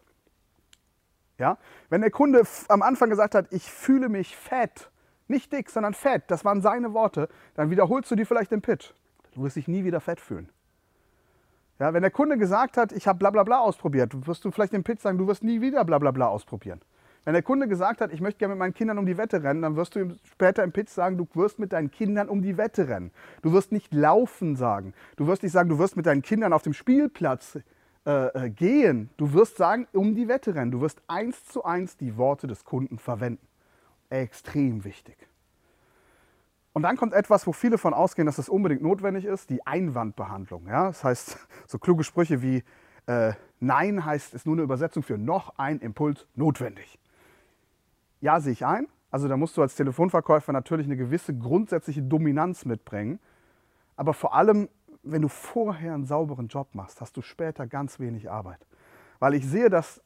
Ja? 1.37 1.57
Wenn 1.89 2.01
der 2.01 2.11
Kunde 2.11 2.43
am 2.67 2.81
Anfang 2.81 3.09
gesagt 3.09 3.35
hat, 3.35 3.51
ich 3.51 3.71
fühle 3.71 4.09
mich 4.09 4.35
fett, 4.35 4.89
nicht 5.27 5.51
dick, 5.51 5.69
sondern 5.69 5.93
fett. 5.93 6.23
Das 6.27 6.45
waren 6.45 6.61
seine 6.61 6.93
Worte. 6.93 7.29
Dann 7.55 7.69
wiederholst 7.69 8.11
du 8.11 8.15
die 8.15 8.25
vielleicht 8.25 8.51
im 8.51 8.61
Pitch. 8.61 8.93
Du 9.33 9.43
wirst 9.43 9.55
dich 9.55 9.67
nie 9.67 9.83
wieder 9.83 9.99
fett 9.99 10.19
fühlen. 10.19 10.49
Ja, 11.79 11.93
wenn 11.93 12.01
der 12.01 12.11
Kunde 12.11 12.37
gesagt 12.37 12.77
hat, 12.77 12.93
ich 12.93 13.05
habe 13.07 13.19
bla 13.19 13.31
bla 13.31 13.43
bla 13.43 13.59
ausprobiert, 13.59 14.27
wirst 14.27 14.45
du 14.45 14.51
vielleicht 14.51 14.73
im 14.73 14.83
Pitch 14.83 15.01
sagen, 15.01 15.17
du 15.17 15.27
wirst 15.27 15.43
nie 15.43 15.59
wieder 15.59 15.83
bla 15.83 15.99
bla 15.99 16.11
bla 16.11 16.27
ausprobieren. 16.27 16.79
Wenn 17.25 17.33
der 17.33 17.41
Kunde 17.41 17.67
gesagt 17.67 18.01
hat, 18.01 18.13
ich 18.13 18.21
möchte 18.21 18.37
gerne 18.37 18.53
mit 18.53 18.59
meinen 18.59 18.73
Kindern 18.73 18.99
um 18.99 19.05
die 19.05 19.17
Wette 19.17 19.43
rennen, 19.43 19.63
dann 19.63 19.75
wirst 19.75 19.95
du 19.95 19.99
ihm 19.99 20.15
später 20.23 20.63
im 20.63 20.71
Pitch 20.71 20.91
sagen, 20.91 21.17
du 21.17 21.27
wirst 21.33 21.59
mit 21.59 21.73
deinen 21.73 21.89
Kindern 21.89 22.29
um 22.29 22.41
die 22.41 22.55
Wette 22.55 22.87
rennen. 22.87 23.11
Du 23.41 23.51
wirst 23.51 23.71
nicht 23.71 23.93
laufen 23.93 24.55
sagen. 24.55 24.93
Du 25.17 25.27
wirst 25.27 25.41
nicht 25.41 25.51
sagen, 25.51 25.67
du 25.67 25.79
wirst 25.79 25.97
mit 25.97 26.05
deinen 26.05 26.21
Kindern 26.21 26.53
auf 26.53 26.61
dem 26.61 26.73
Spielplatz 26.73 27.57
äh, 28.05 28.45
äh 28.45 28.49
gehen. 28.51 29.09
Du 29.17 29.33
wirst 29.33 29.57
sagen, 29.57 29.87
um 29.91 30.15
die 30.15 30.27
Wette 30.27 30.53
rennen. 30.53 30.71
Du 30.71 30.81
wirst 30.81 31.01
eins 31.07 31.45
zu 31.45 31.65
eins 31.65 31.97
die 31.97 32.15
Worte 32.15 32.45
des 32.45 32.63
Kunden 32.63 32.99
verwenden 32.99 33.45
extrem 34.09 34.83
wichtig. 34.83 35.15
Und 36.73 36.83
dann 36.83 36.97
kommt 36.97 37.13
etwas, 37.13 37.47
wo 37.47 37.53
viele 37.53 37.77
von 37.77 37.93
ausgehen, 37.93 38.25
dass 38.25 38.35
das 38.35 38.49
unbedingt 38.49 38.81
notwendig 38.81 39.23
ist, 39.23 39.49
die 39.49 39.65
Einwandbehandlung. 39.65 40.67
Ja? 40.67 40.87
Das 40.87 41.03
heißt, 41.03 41.37
so 41.67 41.79
kluge 41.79 42.03
Sprüche 42.03 42.41
wie 42.41 42.63
äh, 43.07 43.33
Nein 43.59 44.03
heißt, 44.03 44.33
ist 44.33 44.45
nur 44.45 44.55
eine 44.55 44.63
Übersetzung 44.63 45.01
für 45.01 45.17
noch 45.17 45.57
ein 45.57 45.79
Impuls 45.79 46.27
notwendig. 46.35 46.99
Ja, 48.19 48.41
sehe 48.41 48.51
ich 48.51 48.65
ein. 48.65 48.87
Also 49.09 49.29
da 49.29 49.37
musst 49.37 49.55
du 49.55 49.61
als 49.61 49.75
Telefonverkäufer 49.75 50.51
natürlich 50.51 50.87
eine 50.87 50.97
gewisse 50.97 51.33
grundsätzliche 51.33 52.01
Dominanz 52.01 52.65
mitbringen. 52.65 53.19
Aber 53.95 54.13
vor 54.13 54.35
allem, 54.35 54.67
wenn 55.03 55.21
du 55.21 55.29
vorher 55.29 55.93
einen 55.93 56.05
sauberen 56.05 56.49
Job 56.49 56.75
machst, 56.75 56.99
hast 56.99 57.15
du 57.15 57.21
später 57.21 57.67
ganz 57.67 57.99
wenig 58.01 58.29
Arbeit. 58.29 58.65
Weil 59.19 59.35
ich 59.35 59.47
sehe, 59.47 59.69
dass, 59.69 60.01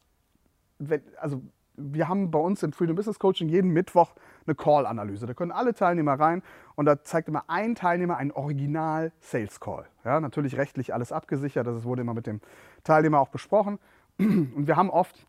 wenn, 0.78 1.02
also 1.18 1.42
wir 1.76 2.08
haben 2.08 2.30
bei 2.30 2.38
uns 2.38 2.62
im 2.62 2.72
Freedom 2.72 2.96
Business 2.96 3.18
Coaching 3.18 3.48
jeden 3.48 3.70
Mittwoch 3.70 4.12
eine 4.46 4.54
Call-Analyse. 4.54 5.26
Da 5.26 5.34
können 5.34 5.52
alle 5.52 5.74
Teilnehmer 5.74 6.14
rein 6.18 6.42
und 6.74 6.86
da 6.86 7.02
zeigt 7.02 7.28
immer 7.28 7.44
ein 7.48 7.74
Teilnehmer 7.74 8.16
einen 8.16 8.32
Original-Sales-Call. 8.32 9.86
Ja, 10.04 10.20
natürlich 10.20 10.56
rechtlich 10.56 10.92
alles 10.92 11.12
abgesichert, 11.12 11.66
das 11.66 11.84
wurde 11.84 12.02
immer 12.02 12.14
mit 12.14 12.26
dem 12.26 12.40
Teilnehmer 12.84 13.20
auch 13.20 13.28
besprochen. 13.28 13.78
Und 14.18 14.66
wir 14.66 14.76
haben 14.76 14.90
oft 14.90 15.26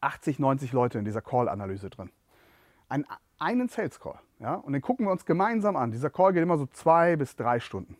80, 0.00 0.38
90 0.38 0.72
Leute 0.72 0.98
in 0.98 1.04
dieser 1.04 1.20
Call-Analyse 1.20 1.90
drin. 1.90 2.10
Ein, 2.88 3.04
einen 3.38 3.68
Sales-Call. 3.68 4.18
Ja, 4.40 4.54
und 4.54 4.72
den 4.72 4.82
gucken 4.82 5.06
wir 5.06 5.12
uns 5.12 5.24
gemeinsam 5.24 5.76
an. 5.76 5.90
Dieser 5.90 6.10
Call 6.10 6.32
geht 6.32 6.42
immer 6.42 6.58
so 6.58 6.66
zwei 6.66 7.16
bis 7.16 7.36
drei 7.36 7.60
Stunden. 7.60 7.96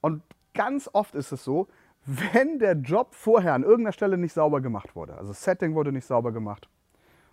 Und 0.00 0.22
ganz 0.54 0.88
oft 0.92 1.14
ist 1.14 1.32
es 1.32 1.44
so, 1.44 1.68
wenn 2.08 2.58
der 2.58 2.72
Job 2.72 3.14
vorher 3.14 3.52
an 3.52 3.62
irgendeiner 3.62 3.92
Stelle 3.92 4.16
nicht 4.16 4.32
sauber 4.32 4.62
gemacht 4.62 4.96
wurde. 4.96 5.14
Also 5.18 5.28
das 5.28 5.44
Setting 5.44 5.74
wurde 5.74 5.92
nicht 5.92 6.06
sauber 6.06 6.32
gemacht. 6.32 6.66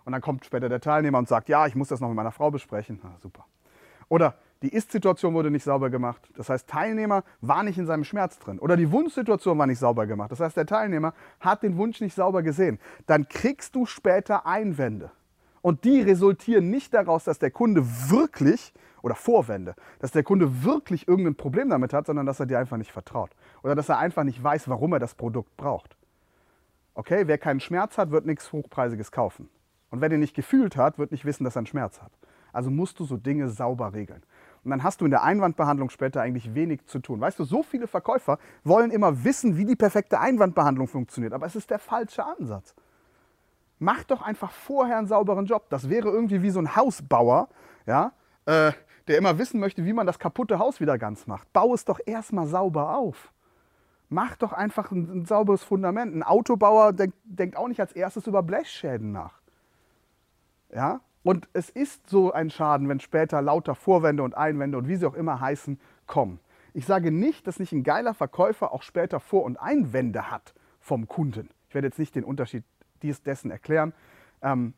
Und 0.04 0.12
dann 0.12 0.20
kommt 0.20 0.44
später 0.44 0.68
der 0.68 0.80
Teilnehmer 0.80 1.16
und 1.16 1.28
sagt, 1.28 1.48
ja, 1.48 1.66
ich 1.66 1.74
muss 1.74 1.88
das 1.88 2.00
noch 2.00 2.08
mit 2.08 2.16
meiner 2.16 2.30
Frau 2.30 2.50
besprechen. 2.50 3.00
Na, 3.02 3.16
super. 3.18 3.46
Oder 4.10 4.34
die 4.60 4.68
Ist-Situation 4.68 5.32
wurde 5.32 5.50
nicht 5.50 5.64
sauber 5.64 5.88
gemacht. 5.88 6.28
Das 6.36 6.50
heißt, 6.50 6.68
Teilnehmer 6.68 7.24
war 7.40 7.62
nicht 7.62 7.78
in 7.78 7.86
seinem 7.86 8.04
Schmerz 8.04 8.38
drin. 8.38 8.58
Oder 8.58 8.76
die 8.76 8.92
Wunschsituation 8.92 9.58
war 9.58 9.66
nicht 9.66 9.78
sauber 9.78 10.06
gemacht. 10.06 10.30
Das 10.30 10.40
heißt, 10.40 10.56
der 10.58 10.66
Teilnehmer 10.66 11.14
hat 11.40 11.62
den 11.62 11.78
Wunsch 11.78 12.02
nicht 12.02 12.14
sauber 12.14 12.42
gesehen. 12.42 12.78
Dann 13.06 13.28
kriegst 13.28 13.74
du 13.74 13.86
später 13.86 14.44
Einwände. 14.46 15.10
Und 15.62 15.84
die 15.84 16.02
resultieren 16.02 16.68
nicht 16.70 16.92
daraus, 16.92 17.24
dass 17.24 17.38
der 17.38 17.50
Kunde 17.50 17.82
wirklich 18.10 18.74
oder 19.02 19.14
Vorwände, 19.14 19.74
dass 20.00 20.12
der 20.12 20.22
Kunde 20.22 20.64
wirklich 20.64 21.08
irgendein 21.08 21.34
Problem 21.34 21.70
damit 21.70 21.94
hat, 21.94 22.06
sondern 22.06 22.26
dass 22.26 22.40
er 22.40 22.46
dir 22.46 22.58
einfach 22.58 22.76
nicht 22.76 22.92
vertraut 22.92 23.30
oder 23.66 23.74
dass 23.74 23.88
er 23.88 23.98
einfach 23.98 24.22
nicht 24.22 24.40
weiß, 24.40 24.68
warum 24.68 24.92
er 24.92 25.00
das 25.00 25.16
Produkt 25.16 25.56
braucht. 25.56 25.96
Okay, 26.94 27.24
wer 27.26 27.36
keinen 27.36 27.58
Schmerz 27.58 27.98
hat, 27.98 28.12
wird 28.12 28.24
nichts 28.24 28.52
Hochpreisiges 28.52 29.10
kaufen. 29.10 29.48
Und 29.90 30.00
wer 30.00 30.08
den 30.08 30.20
nicht 30.20 30.36
gefühlt 30.36 30.76
hat, 30.76 31.00
wird 31.00 31.10
nicht 31.10 31.24
wissen, 31.24 31.42
dass 31.42 31.56
er 31.56 31.60
einen 31.60 31.66
Schmerz 31.66 32.00
hat. 32.00 32.12
Also 32.52 32.70
musst 32.70 33.00
du 33.00 33.04
so 33.04 33.16
Dinge 33.16 33.48
sauber 33.48 33.92
regeln. 33.92 34.22
Und 34.62 34.70
dann 34.70 34.84
hast 34.84 35.00
du 35.00 35.04
in 35.04 35.10
der 35.10 35.24
Einwandbehandlung 35.24 35.90
später 35.90 36.22
eigentlich 36.22 36.54
wenig 36.54 36.86
zu 36.86 37.00
tun. 37.00 37.20
Weißt 37.20 37.40
du, 37.40 37.44
so 37.44 37.64
viele 37.64 37.88
Verkäufer 37.88 38.38
wollen 38.62 38.92
immer 38.92 39.24
wissen, 39.24 39.56
wie 39.56 39.64
die 39.64 39.74
perfekte 39.74 40.20
Einwandbehandlung 40.20 40.86
funktioniert. 40.86 41.32
Aber 41.32 41.46
es 41.46 41.56
ist 41.56 41.68
der 41.68 41.80
falsche 41.80 42.24
Ansatz. 42.24 42.72
Mach 43.80 44.04
doch 44.04 44.22
einfach 44.22 44.52
vorher 44.52 44.98
einen 44.98 45.08
sauberen 45.08 45.46
Job. 45.46 45.68
Das 45.70 45.90
wäre 45.90 46.08
irgendwie 46.08 46.40
wie 46.40 46.50
so 46.50 46.60
ein 46.60 46.76
Hausbauer, 46.76 47.48
ja, 47.84 48.12
äh, 48.44 48.70
der 49.08 49.18
immer 49.18 49.38
wissen 49.38 49.58
möchte, 49.58 49.84
wie 49.84 49.92
man 49.92 50.06
das 50.06 50.20
kaputte 50.20 50.60
Haus 50.60 50.78
wieder 50.78 50.98
ganz 50.98 51.26
macht. 51.26 51.52
Bau 51.52 51.74
es 51.74 51.84
doch 51.84 51.98
erstmal 52.06 52.46
sauber 52.46 52.96
auf. 52.96 53.32
Mach 54.08 54.36
doch 54.36 54.52
einfach 54.52 54.92
ein, 54.92 55.10
ein 55.10 55.24
sauberes 55.24 55.62
Fundament. 55.64 56.14
Ein 56.14 56.22
Autobauer 56.22 56.92
denkt, 56.92 57.16
denkt 57.24 57.56
auch 57.56 57.68
nicht 57.68 57.80
als 57.80 57.92
erstes 57.92 58.26
über 58.26 58.42
Blechschäden 58.42 59.12
nach. 59.12 59.40
Ja? 60.72 61.00
Und 61.22 61.48
es 61.54 61.70
ist 61.70 62.08
so 62.08 62.32
ein 62.32 62.50
Schaden, 62.50 62.88
wenn 62.88 63.00
später 63.00 63.42
lauter 63.42 63.74
Vorwände 63.74 64.22
und 64.22 64.36
Einwände 64.36 64.78
und 64.78 64.86
wie 64.86 64.96
sie 64.96 65.06
auch 65.06 65.14
immer 65.14 65.40
heißen, 65.40 65.80
kommen. 66.06 66.38
Ich 66.72 66.86
sage 66.86 67.10
nicht, 67.10 67.46
dass 67.46 67.58
nicht 67.58 67.72
ein 67.72 67.82
geiler 67.82 68.14
Verkäufer 68.14 68.72
auch 68.72 68.82
später 68.82 69.18
Vor- 69.18 69.44
und 69.44 69.56
Einwände 69.56 70.30
hat 70.30 70.54
vom 70.78 71.08
Kunden. 71.08 71.48
Ich 71.68 71.74
werde 71.74 71.88
jetzt 71.88 71.98
nicht 71.98 72.14
den 72.14 72.22
Unterschied 72.22 72.64
dessen 73.02 73.50
erklären. 73.50 73.92
Ähm, 74.42 74.74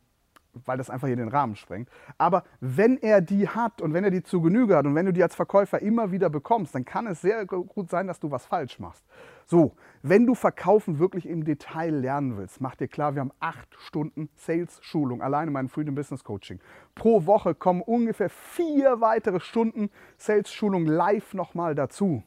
weil 0.53 0.77
das 0.77 0.89
einfach 0.89 1.07
hier 1.07 1.15
den 1.15 1.29
Rahmen 1.29 1.55
sprengt. 1.55 1.89
Aber 2.17 2.43
wenn 2.59 2.97
er 2.97 3.21
die 3.21 3.47
hat 3.47 3.81
und 3.81 3.93
wenn 3.93 4.03
er 4.03 4.11
die 4.11 4.23
zu 4.23 4.41
Genüge 4.41 4.75
hat 4.75 4.85
und 4.85 4.95
wenn 4.95 5.05
du 5.05 5.13
die 5.13 5.23
als 5.23 5.35
Verkäufer 5.35 5.81
immer 5.81 6.11
wieder 6.11 6.29
bekommst, 6.29 6.75
dann 6.75 6.85
kann 6.85 7.07
es 7.07 7.21
sehr 7.21 7.45
gut 7.45 7.89
sein, 7.89 8.07
dass 8.07 8.19
du 8.19 8.31
was 8.31 8.45
falsch 8.45 8.79
machst. 8.79 9.05
So, 9.45 9.75
wenn 10.01 10.25
du 10.25 10.35
Verkaufen 10.35 10.99
wirklich 10.99 11.27
im 11.27 11.43
Detail 11.43 11.93
lernen 11.93 12.37
willst, 12.37 12.61
mach 12.61 12.75
dir 12.75 12.87
klar, 12.87 13.15
wir 13.15 13.21
haben 13.21 13.31
acht 13.39 13.75
Stunden 13.79 14.29
Sales-Schulung, 14.35 15.21
alleine 15.21 15.51
mein 15.51 15.69
Freedom 15.69 15.95
Business 15.95 16.23
Coaching. 16.23 16.59
Pro 16.95 17.25
Woche 17.25 17.55
kommen 17.55 17.81
ungefähr 17.81 18.29
vier 18.29 19.01
weitere 19.01 19.39
Stunden 19.39 19.89
Sales-Schulung 20.17 20.85
live 20.85 21.33
nochmal 21.33 21.75
dazu. 21.75 22.23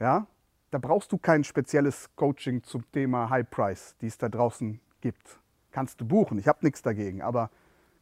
Ja, 0.00 0.26
da 0.70 0.78
brauchst 0.78 1.12
du 1.12 1.18
kein 1.18 1.44
spezielles 1.44 2.10
Coaching 2.16 2.62
zum 2.64 2.90
Thema 2.90 3.30
High 3.30 3.48
Price, 3.48 3.94
die 4.00 4.06
es 4.06 4.18
da 4.18 4.28
draußen 4.28 4.80
gibt 5.00 5.41
kannst 5.72 6.00
du 6.00 6.06
buchen. 6.06 6.38
Ich 6.38 6.46
habe 6.46 6.58
nichts 6.62 6.82
dagegen, 6.82 7.22
aber 7.22 7.50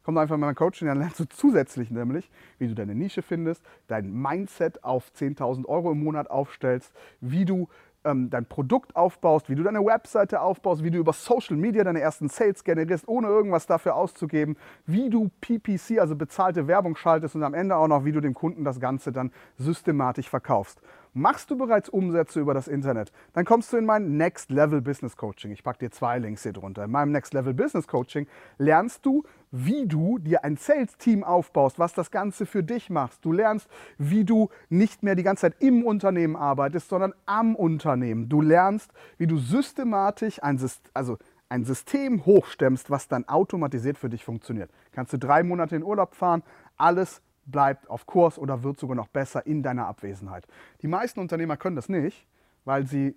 komm 0.03 0.17
einfach 0.17 0.35
in 0.35 0.41
mein 0.41 0.55
Coaching, 0.55 0.87
dann 0.87 0.99
lernst 0.99 1.19
du 1.19 1.25
zusätzlich 1.25 1.91
nämlich, 1.91 2.29
wie 2.57 2.67
du 2.67 2.75
deine 2.75 2.95
Nische 2.95 3.21
findest, 3.21 3.63
dein 3.87 4.11
Mindset 4.11 4.83
auf 4.83 5.11
10.000 5.17 5.65
Euro 5.65 5.91
im 5.91 6.03
Monat 6.03 6.29
aufstellst, 6.29 6.91
wie 7.19 7.45
du 7.45 7.67
ähm, 8.03 8.29
dein 8.29 8.45
Produkt 8.45 8.95
aufbaust, 8.95 9.49
wie 9.49 9.55
du 9.55 9.63
deine 9.63 9.85
Webseite 9.85 10.41
aufbaust, 10.41 10.83
wie 10.83 10.91
du 10.91 10.97
über 10.97 11.13
Social 11.13 11.55
Media 11.55 11.83
deine 11.83 12.01
ersten 12.01 12.29
Sales 12.29 12.63
generierst, 12.63 13.07
ohne 13.07 13.27
irgendwas 13.27 13.67
dafür 13.67 13.95
auszugeben, 13.95 14.57
wie 14.85 15.09
du 15.09 15.29
PPC, 15.41 15.99
also 15.99 16.15
bezahlte 16.15 16.67
Werbung 16.67 16.95
schaltest 16.95 17.35
und 17.35 17.43
am 17.43 17.53
Ende 17.53 17.75
auch 17.75 17.87
noch, 17.87 18.05
wie 18.05 18.11
du 18.11 18.21
dem 18.21 18.33
Kunden 18.33 18.63
das 18.63 18.79
Ganze 18.79 19.11
dann 19.11 19.31
systematisch 19.57 20.29
verkaufst. 20.29 20.81
Machst 21.13 21.51
du 21.51 21.57
bereits 21.57 21.89
Umsätze 21.89 22.39
über 22.39 22.53
das 22.53 22.69
Internet? 22.69 23.11
Dann 23.33 23.43
kommst 23.43 23.73
du 23.73 23.77
in 23.77 23.85
mein 23.85 24.15
Next 24.15 24.49
Level 24.49 24.79
Business 24.79 25.17
Coaching. 25.17 25.51
Ich 25.51 25.61
packe 25.61 25.79
dir 25.79 25.91
zwei 25.91 26.17
Links 26.19 26.43
hier 26.43 26.53
drunter. 26.53 26.85
In 26.85 26.91
meinem 26.91 27.11
Next 27.11 27.33
Level 27.33 27.53
Business 27.53 27.85
Coaching 27.85 28.27
lernst 28.57 29.05
du, 29.05 29.23
wie 29.51 29.87
du 29.87 30.19
dir 30.19 30.45
ein 30.45 30.55
Sales-Team 30.55 31.25
aufbaust, 31.25 31.79
was 31.79 31.93
das 31.93 32.11
Ganze 32.11 32.45
für 32.45 32.63
dich 32.63 32.89
machst. 32.89 33.25
Du 33.25 33.33
lernst, 33.33 33.67
wie 33.97 34.23
du 34.23 34.49
nicht 34.69 35.03
mehr 35.03 35.15
die 35.15 35.23
ganze 35.23 35.41
Zeit 35.41 35.55
im 35.59 35.83
Unternehmen 35.83 36.37
arbeitest, 36.37 36.87
sondern 36.87 37.13
am 37.25 37.57
Unternehmen. 37.57 38.29
Du 38.29 38.39
lernst, 38.39 38.93
wie 39.17 39.27
du 39.27 39.37
systematisch 39.37 40.41
ein, 40.41 40.61
also 40.93 41.17
ein 41.49 41.65
System 41.65 42.25
hochstemmst, 42.25 42.89
was 42.89 43.09
dann 43.09 43.27
automatisiert 43.27 43.97
für 43.97 44.09
dich 44.09 44.23
funktioniert. 44.23 44.71
Kannst 44.93 45.11
du 45.11 45.17
drei 45.17 45.43
Monate 45.43 45.75
in 45.75 45.83
Urlaub 45.83 46.15
fahren, 46.15 46.41
alles 46.77 47.21
bleibt 47.51 47.89
auf 47.89 48.05
Kurs 48.05 48.39
oder 48.39 48.63
wird 48.63 48.79
sogar 48.79 48.95
noch 48.95 49.07
besser 49.07 49.45
in 49.45 49.63
deiner 49.63 49.87
Abwesenheit. 49.87 50.47
Die 50.81 50.87
meisten 50.87 51.19
Unternehmer 51.19 51.57
können 51.57 51.75
das 51.75 51.89
nicht, 51.89 52.27
weil 52.65 52.87
sie 52.87 53.15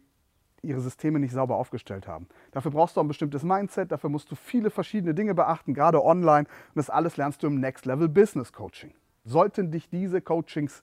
ihre 0.62 0.80
Systeme 0.80 1.18
nicht 1.18 1.32
sauber 1.32 1.56
aufgestellt 1.56 2.08
haben. 2.08 2.26
Dafür 2.50 2.70
brauchst 2.70 2.96
du 2.96 3.00
ein 3.00 3.08
bestimmtes 3.08 3.42
Mindset, 3.42 3.92
dafür 3.92 4.10
musst 4.10 4.30
du 4.30 4.34
viele 4.34 4.70
verschiedene 4.70 5.14
Dinge 5.14 5.34
beachten, 5.34 5.74
gerade 5.74 6.02
online. 6.02 6.48
Und 6.48 6.76
das 6.76 6.90
alles 6.90 7.16
lernst 7.16 7.42
du 7.42 7.46
im 7.46 7.60
Next 7.60 7.84
Level 7.84 8.08
Business 8.08 8.52
Coaching. 8.52 8.92
Sollten 9.24 9.70
dich 9.70 9.88
diese 9.88 10.20
Coachings 10.20 10.82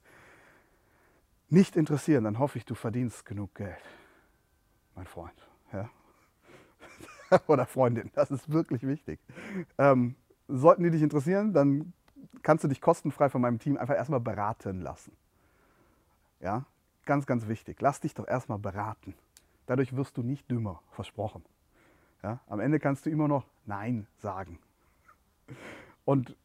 nicht 1.49 1.75
interessieren, 1.75 2.23
dann 2.23 2.39
hoffe 2.39 2.57
ich, 2.57 2.65
du 2.65 2.75
verdienst 2.75 3.25
genug 3.25 3.53
Geld, 3.55 3.81
mein 4.95 5.05
Freund. 5.05 5.35
Ja? 5.73 5.89
Oder 7.47 7.65
Freundin, 7.65 8.09
das 8.13 8.31
ist 8.31 8.51
wirklich 8.51 8.83
wichtig. 8.83 9.19
Ähm, 9.77 10.15
sollten 10.47 10.83
die 10.83 10.91
dich 10.91 11.01
interessieren, 11.01 11.53
dann 11.53 11.93
kannst 12.43 12.63
du 12.63 12.67
dich 12.67 12.81
kostenfrei 12.81 13.29
von 13.29 13.41
meinem 13.41 13.59
Team 13.59 13.77
einfach 13.77 13.95
erstmal 13.95 14.19
beraten 14.19 14.81
lassen. 14.81 15.15
Ja, 16.39 16.65
ganz, 17.05 17.25
ganz 17.25 17.47
wichtig. 17.47 17.81
Lass 17.81 17.99
dich 17.99 18.13
doch 18.13 18.27
erstmal 18.27 18.59
beraten. 18.59 19.13
Dadurch 19.65 19.95
wirst 19.95 20.17
du 20.17 20.23
nicht 20.23 20.49
dümmer, 20.49 20.81
versprochen. 20.91 21.43
Ja, 22.23 22.39
am 22.47 22.59
Ende 22.59 22.79
kannst 22.79 23.05
du 23.05 23.09
immer 23.09 23.27
noch 23.27 23.45
Nein 23.65 24.07
sagen. 24.17 24.59
Und 26.05 26.35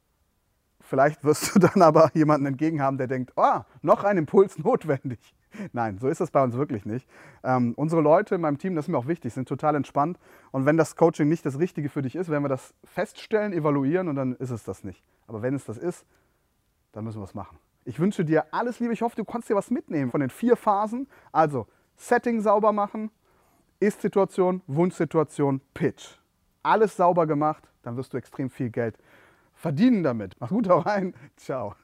vielleicht 0.80 1.24
wirst 1.24 1.54
du 1.54 1.58
dann 1.60 1.82
aber 1.82 2.10
jemanden 2.14 2.46
entgegen 2.46 2.80
haben, 2.82 2.98
der 2.98 3.06
denkt, 3.06 3.32
oh, 3.36 3.60
noch 3.82 4.04
ein 4.04 4.18
Impuls 4.18 4.58
notwendig. 4.58 5.34
Nein, 5.72 5.98
so 5.98 6.08
ist 6.08 6.20
das 6.20 6.30
bei 6.30 6.42
uns 6.42 6.54
wirklich 6.56 6.84
nicht. 6.84 7.08
Ähm, 7.42 7.74
unsere 7.76 8.02
Leute 8.02 8.34
in 8.34 8.40
meinem 8.40 8.58
Team, 8.58 8.74
das 8.74 8.86
ist 8.86 8.88
mir 8.88 8.98
auch 8.98 9.06
wichtig, 9.06 9.32
sind 9.32 9.48
total 9.48 9.74
entspannt. 9.74 10.18
Und 10.52 10.66
wenn 10.66 10.76
das 10.76 10.96
Coaching 10.96 11.28
nicht 11.28 11.44
das 11.46 11.58
Richtige 11.58 11.88
für 11.88 12.02
dich 12.02 12.16
ist, 12.16 12.30
werden 12.30 12.44
wir 12.44 12.48
das 12.48 12.74
feststellen, 12.84 13.52
evaluieren 13.52 14.08
und 14.08 14.16
dann 14.16 14.34
ist 14.36 14.50
es 14.50 14.64
das 14.64 14.84
nicht. 14.84 15.02
Aber 15.26 15.42
wenn 15.42 15.54
es 15.54 15.64
das 15.64 15.78
ist, 15.78 16.06
dann 16.92 17.04
müssen 17.04 17.20
wir 17.20 17.24
es 17.24 17.34
machen. 17.34 17.58
Ich 17.84 18.00
wünsche 18.00 18.24
dir 18.24 18.46
alles 18.52 18.80
Liebe. 18.80 18.92
Ich 18.92 19.02
hoffe, 19.02 19.16
du 19.16 19.24
konntest 19.24 19.50
dir 19.50 19.54
was 19.54 19.70
mitnehmen 19.70 20.10
von 20.10 20.20
den 20.20 20.30
vier 20.30 20.56
Phasen. 20.56 21.08
Also 21.32 21.66
Setting 21.96 22.40
sauber 22.40 22.72
machen, 22.72 23.10
Ist-Situation, 23.80 24.62
Wunschsituation, 24.66 25.60
Pitch. 25.74 26.18
Alles 26.62 26.96
sauber 26.96 27.26
gemacht, 27.26 27.68
dann 27.82 27.96
wirst 27.96 28.12
du 28.12 28.16
extrem 28.16 28.50
viel 28.50 28.70
Geld 28.70 28.98
verdienen 29.56 30.02
damit. 30.02 30.36
Mach 30.38 30.50
gut, 30.50 30.68
rein. 30.68 31.14
Ciao. 31.36 31.74